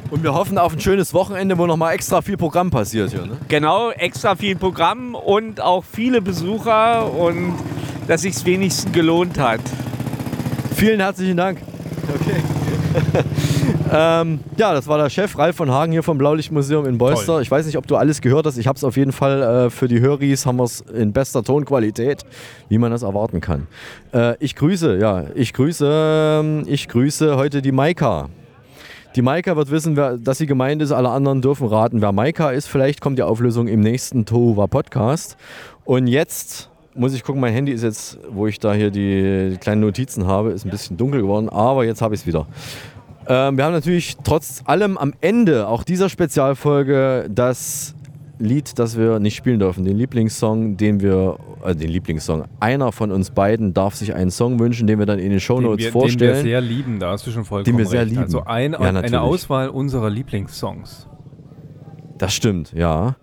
[0.09, 3.25] Und wir hoffen auf ein schönes Wochenende, wo nochmal extra viel Programm passiert hier.
[3.25, 3.37] Ne?
[3.47, 7.53] Genau, extra viel Programm und auch viele Besucher und
[8.07, 9.59] dass sich wenigstens gelohnt hat.
[10.75, 11.59] Vielen herzlichen Dank.
[12.09, 12.41] Okay.
[13.91, 17.33] ähm, ja, das war der Chef Ralf von Hagen hier vom Blaulichtmuseum in Bolster.
[17.33, 17.41] Toll.
[17.41, 18.57] Ich weiß nicht, ob du alles gehört hast.
[18.57, 21.43] Ich habe es auf jeden Fall äh, für die Höris haben wir es in bester
[21.43, 22.23] Tonqualität,
[22.69, 23.67] wie man das erwarten kann.
[24.13, 28.29] Äh, ich grüße, ja, ich grüße, ähm, ich grüße heute die Maika.
[29.15, 30.91] Die Maika wird wissen, wer, dass sie gemeint ist.
[30.91, 32.67] Alle anderen dürfen raten, wer Maika ist.
[32.67, 35.37] Vielleicht kommt die Auflösung im nächsten Tohuwa Podcast.
[35.85, 39.81] Und jetzt muss ich gucken, mein Handy ist jetzt, wo ich da hier die, kleinen
[39.81, 42.47] Notizen habe, ist ein bisschen dunkel geworden, aber jetzt habe ich es wieder.
[43.27, 47.93] Ähm, wir haben natürlich trotz allem am Ende auch dieser Spezialfolge das
[48.39, 53.11] Lied, das wir nicht spielen dürfen, den Lieblingssong, den wir, äh, den Lieblingssong, einer von
[53.11, 55.91] uns beiden darf sich einen Song wünschen, den wir dann in den den Shownotes wir,
[55.91, 56.35] vorstellen.
[56.35, 58.11] Den wir sehr lieben, da hast du schon vollkommen Den wir sehr recht.
[58.11, 58.23] lieben.
[58.23, 59.21] Also ein, Ja, eine.
[59.21, 61.07] Auswahl unserer Lieblingssongs.
[62.17, 63.15] Das stimmt, ja.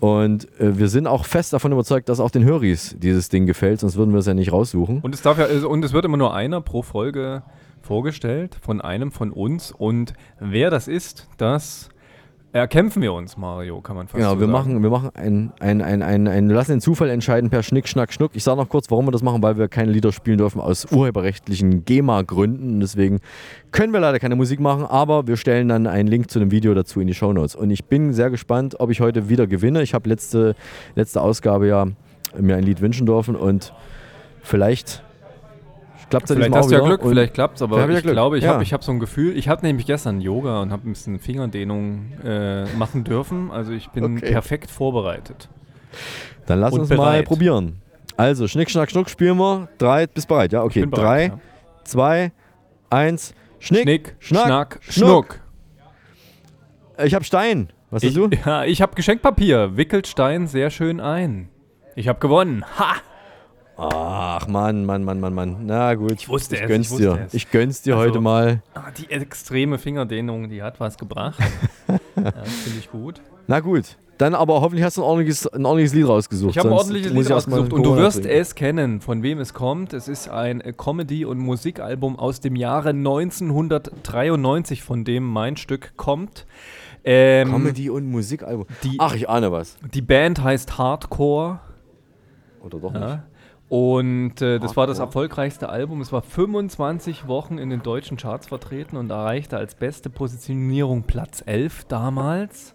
[0.00, 3.80] Und äh, wir sind auch fest davon überzeugt, dass auch den Höris dieses Ding gefällt,
[3.80, 5.00] sonst würden wir es ja nicht raussuchen.
[5.00, 7.42] Und es, darf ja, also- und es wird immer nur einer pro Folge
[7.82, 9.72] vorgestellt von einem von uns.
[9.72, 11.88] Und wer das ist, das
[12.60, 14.52] erkämpfen wir uns, Mario, kann man fast Genau, so wir sagen.
[14.52, 18.12] machen, wir machen ein, ein, ein, ein, ein, lassen den Zufall entscheiden per Schnick, Schnack,
[18.12, 18.32] Schnuck.
[18.34, 20.90] Ich sage noch kurz, warum wir das machen, weil wir keine Lieder spielen dürfen aus
[20.92, 22.80] urheberrechtlichen GEMA-Gründen.
[22.80, 23.20] Deswegen
[23.72, 26.74] können wir leider keine Musik machen, aber wir stellen dann einen Link zu dem Video
[26.74, 27.54] dazu in die Shownotes.
[27.54, 29.82] Und ich bin sehr gespannt, ob ich heute wieder gewinne.
[29.82, 30.54] Ich habe letzte,
[30.94, 31.86] letzte Ausgabe ja
[32.38, 33.72] mir ein Lied wünschen dürfen und
[34.42, 35.02] vielleicht
[36.10, 36.80] klappt es ja Vielleicht hast du ja.
[36.84, 38.54] Glück, vielleicht klappt es, aber ich ja glaube, ich Ja.
[38.54, 42.12] habe hab so ein Gefühl, ich hatte nämlich gestern Yoga und habe ein bisschen Fingerdehnung
[42.24, 44.32] äh, machen dürfen, also ich bin Okay.
[44.32, 45.48] perfekt vorbereitet.
[46.46, 47.24] Dann lass Und uns mal bereit.
[47.26, 47.80] probieren.
[48.16, 49.68] Also, Schnick, Schnack, Schnuck spielen wir.
[49.78, 50.62] Drei, bist bereit, ja?
[50.64, 51.38] Okay, bereit, drei, ja.
[51.84, 52.32] zwei,
[52.90, 53.34] eins.
[53.60, 55.40] Schnick, Schnick, Schnack, Schnack, Schnuck.
[57.04, 57.68] Ich hab Stein.
[57.90, 58.28] Was Ich, hast du?
[58.46, 59.76] ja, ich habe Geschenkpapier.
[59.76, 61.48] Wickelt Stein sehr schön ein.
[61.94, 62.64] Ich habe gewonnen.
[62.78, 62.94] Ha!
[63.80, 65.56] Ach, Mann, Mann, Mann, Mann, Mann.
[65.64, 67.24] Na gut, ich wusste ich es, gönn's ich wusste dir.
[67.26, 67.34] es.
[67.34, 68.60] Ich gönn's dir Also, heute mal.
[68.74, 71.38] Ah, die extreme Fingerdehnung, die hat was gebracht.
[71.88, 71.96] ja,
[72.42, 73.20] Finde ich gut.
[73.46, 73.96] Na gut.
[74.18, 76.50] Dann aber hoffentlich hast du ein ordentliches, ein ordentliches Lied rausgesucht.
[76.50, 78.36] Ich habe ein ordentliches Lied rausgesucht und du wirst trinken.
[78.40, 79.92] es kennen, von wem es kommt.
[79.92, 85.92] Es ist ein äh, Comedy- und Musikalbum aus dem Jahre 1993, von dem mein Stück
[85.96, 86.46] kommt.
[87.04, 88.66] Ähm, Comedy- und Musikalbum.
[88.82, 89.76] Die, Ach, ich ahne was.
[89.94, 91.60] Die Band heißt Hardcore.
[92.60, 92.98] Oder doch Ja.
[93.06, 93.18] nicht.
[93.68, 96.00] Und äh, das war das erfolgreichste Album.
[96.00, 101.42] Es war 25 Wochen in den deutschen Charts vertreten und erreichte als beste Positionierung Platz
[101.44, 102.74] 11 damals.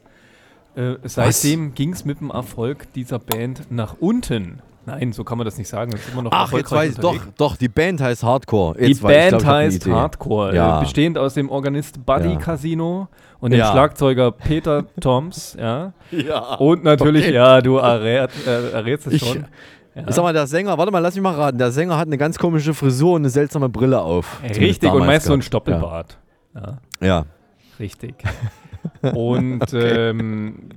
[0.76, 4.62] Äh, seitdem ging es mit dem Erfolg dieser Band nach unten.
[4.86, 5.91] Nein, so kann man das nicht sagen.
[5.96, 8.76] Es ist immer noch Ach, jetzt weiß ich, doch, doch, die Band heißt Hardcore.
[8.78, 9.88] Die Jetzt ich, Band glaub, ich eine heißt.
[9.88, 10.80] Hardcore, Ja.
[10.82, 12.36] bestehend aus dem Organist Buddy Ja.
[12.38, 13.08] Casino
[13.39, 13.72] und dem Ja.
[13.72, 15.94] Schlagzeuger Peter Toms, ja.
[16.12, 16.56] Ja.
[16.56, 17.34] Und natürlich, Okay.
[17.34, 19.46] ja, du errät, äh, errätst es Ich, schon.
[19.96, 20.04] Ja.
[20.08, 21.58] ich sag mal, der Sänger, warte mal, lass mich mal raten.
[21.58, 24.41] Der Sänger hat eine ganz komische Frisur und eine seltsame Brille auf.
[24.44, 25.46] Richtig, und meist so ein gehabt.
[25.48, 26.18] Stoppelbart.
[26.56, 26.78] Ja.
[27.00, 27.26] Ja.
[27.80, 28.16] Richtig.
[29.14, 30.10] Und Okay.
[30.10, 30.70] ähm,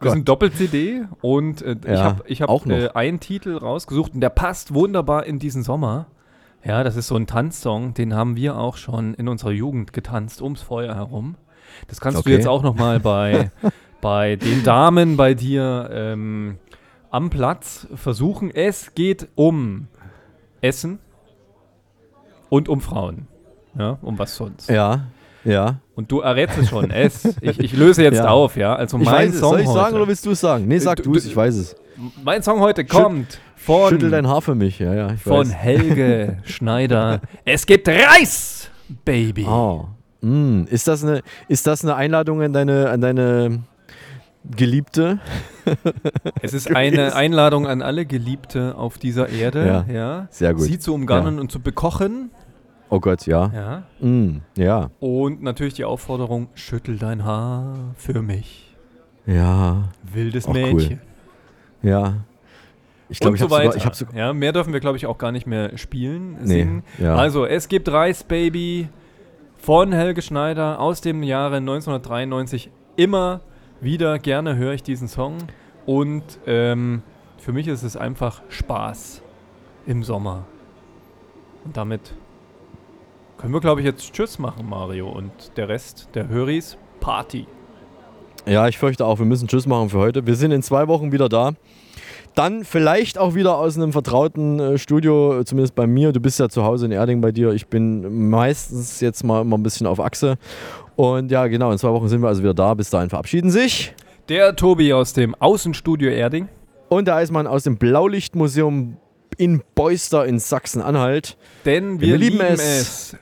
[0.00, 4.14] das ist ein Doppel-CD und äh, ich Ja, habe ich hab, äh, einen Titel rausgesucht
[4.14, 6.06] und der passt wunderbar in diesen Sommer.
[6.64, 10.40] Ja, das ist so ein Tanzsong, den haben wir auch schon in unserer Jugend getanzt,
[10.42, 11.34] ums Feuer herum.
[11.88, 12.30] Das kannst Okay.
[12.30, 13.50] du jetzt auch noch mal bei,
[14.00, 16.56] bei den Damen bei dir ähm,
[17.14, 18.50] am Platz versuchen.
[18.50, 19.86] Es geht um
[20.60, 20.98] Essen
[22.48, 23.26] und um Frauen.
[23.78, 24.68] Ja, um was sonst.
[24.68, 25.06] Ja,
[25.44, 25.80] ja.
[25.94, 26.90] Und du errätst es schon.
[26.90, 27.24] Es.
[27.40, 28.28] Ich, ich löse jetzt Ja.
[28.30, 28.74] auf, ja.
[28.74, 29.40] Also Ich mein weiß es.
[29.40, 29.78] Song Soll ich heute.
[29.78, 30.66] sagen oder willst du es sagen?
[30.68, 31.76] Nee, sag Du- es, ich weiß es.
[32.24, 35.12] Mein Song heute kommt von, Schüttel dein Haar für mich, ja, ja.
[35.12, 35.54] Ich von weiß.
[35.54, 37.20] Helge Schneider.
[37.44, 38.70] Es gibt Reis,
[39.04, 39.44] Baby.
[39.44, 39.86] Oh.
[40.20, 40.64] Mm.
[40.70, 43.62] Ist, das eine, ist das eine Einladung an deine, an deine
[44.56, 45.18] Geliebte?
[46.42, 50.26] Es ist eine Einladung an alle Geliebte auf dieser Erde, Ja, ja.
[50.30, 50.62] sehr gut.
[50.64, 51.40] Sie zu umgarnen Ja.
[51.40, 52.30] und zu bekochen.
[52.90, 53.50] Oh Gott, ja.
[54.00, 54.06] Ja.
[54.06, 54.42] Mm.
[54.56, 54.90] Ja.
[55.00, 58.74] Und natürlich die Aufforderung: Schüttel dein Haar für mich.
[59.26, 59.88] Ja.
[60.02, 60.74] Wildes Auch cool.
[60.74, 61.00] Mädchen.
[61.82, 62.14] Ja.
[63.08, 65.32] Ich glaube, ich so habe sogar, sogar, ja, mehr dürfen wir, glaube ich, auch gar
[65.32, 66.36] nicht mehr spielen.
[66.42, 66.82] Nee, Singen.
[66.98, 67.14] ja.
[67.14, 68.88] Also, es gibt Reis, Baby
[69.58, 72.70] von Helge Schneider aus dem Jahre 1993.
[72.96, 73.40] Immer
[73.80, 75.38] wieder gerne höre ich diesen Song.
[75.86, 77.02] Und ähm,
[77.38, 79.22] für mich ist es einfach Spaß
[79.86, 80.46] im Sommer.
[81.64, 82.14] Und damit
[83.38, 85.08] können wir, glaube ich, jetzt Tschüss machen, Mario.
[85.08, 87.46] Und der Rest der Höris, Party.
[88.46, 90.26] Ja, ich fürchte auch, wir müssen Tschüss machen für heute.
[90.26, 91.52] Wir sind in zwei Wochen wieder da.
[92.34, 96.12] Dann vielleicht auch wieder aus einem vertrauten äh, Studio, zumindest bei mir.
[96.12, 97.52] Du bist ja zu Hause in Erding bei dir.
[97.52, 100.36] Ich bin meistens jetzt mal immer ein bisschen auf Achse.
[100.96, 102.74] Und ja, genau, in zwei Wochen sind wir also wieder da.
[102.74, 103.94] Bis dahin verabschieden sich.
[104.28, 106.48] Der Tobi aus dem Außenstudio Erding.
[106.88, 108.96] Und der Eismann aus dem Blaulichtmuseum
[109.36, 111.36] in Beuster in Sachsen-Anhalt.
[111.64, 113.16] Denn wir, lieben, es,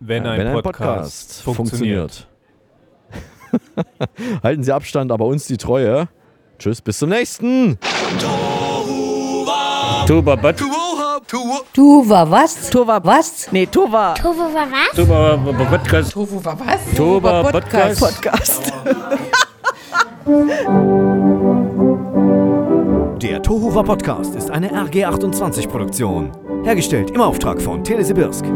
[0.00, 2.28] wenn, Ja, ein, Podcast, funktioniert.
[4.42, 6.08] Halten Sie Abstand, aber uns die Treue.
[6.58, 7.78] Tschüss, bis zum nächsten.
[10.06, 10.36] Tuba,
[11.28, 12.70] Tuva was?
[12.70, 13.48] Tuva was?
[13.52, 14.14] Nee, Tuva.
[14.14, 14.96] Tuba war was?
[14.96, 15.36] Tuba
[15.68, 16.12] Podcast.
[16.12, 16.80] Tuba war was?
[16.96, 18.00] Tuba Podcast.
[18.00, 18.72] Podcast.
[23.20, 26.30] Der Tohuwa Podcast ist eine RG28-Produktion.
[26.64, 28.46] Hergestellt im Auftrag von Telesibirsk.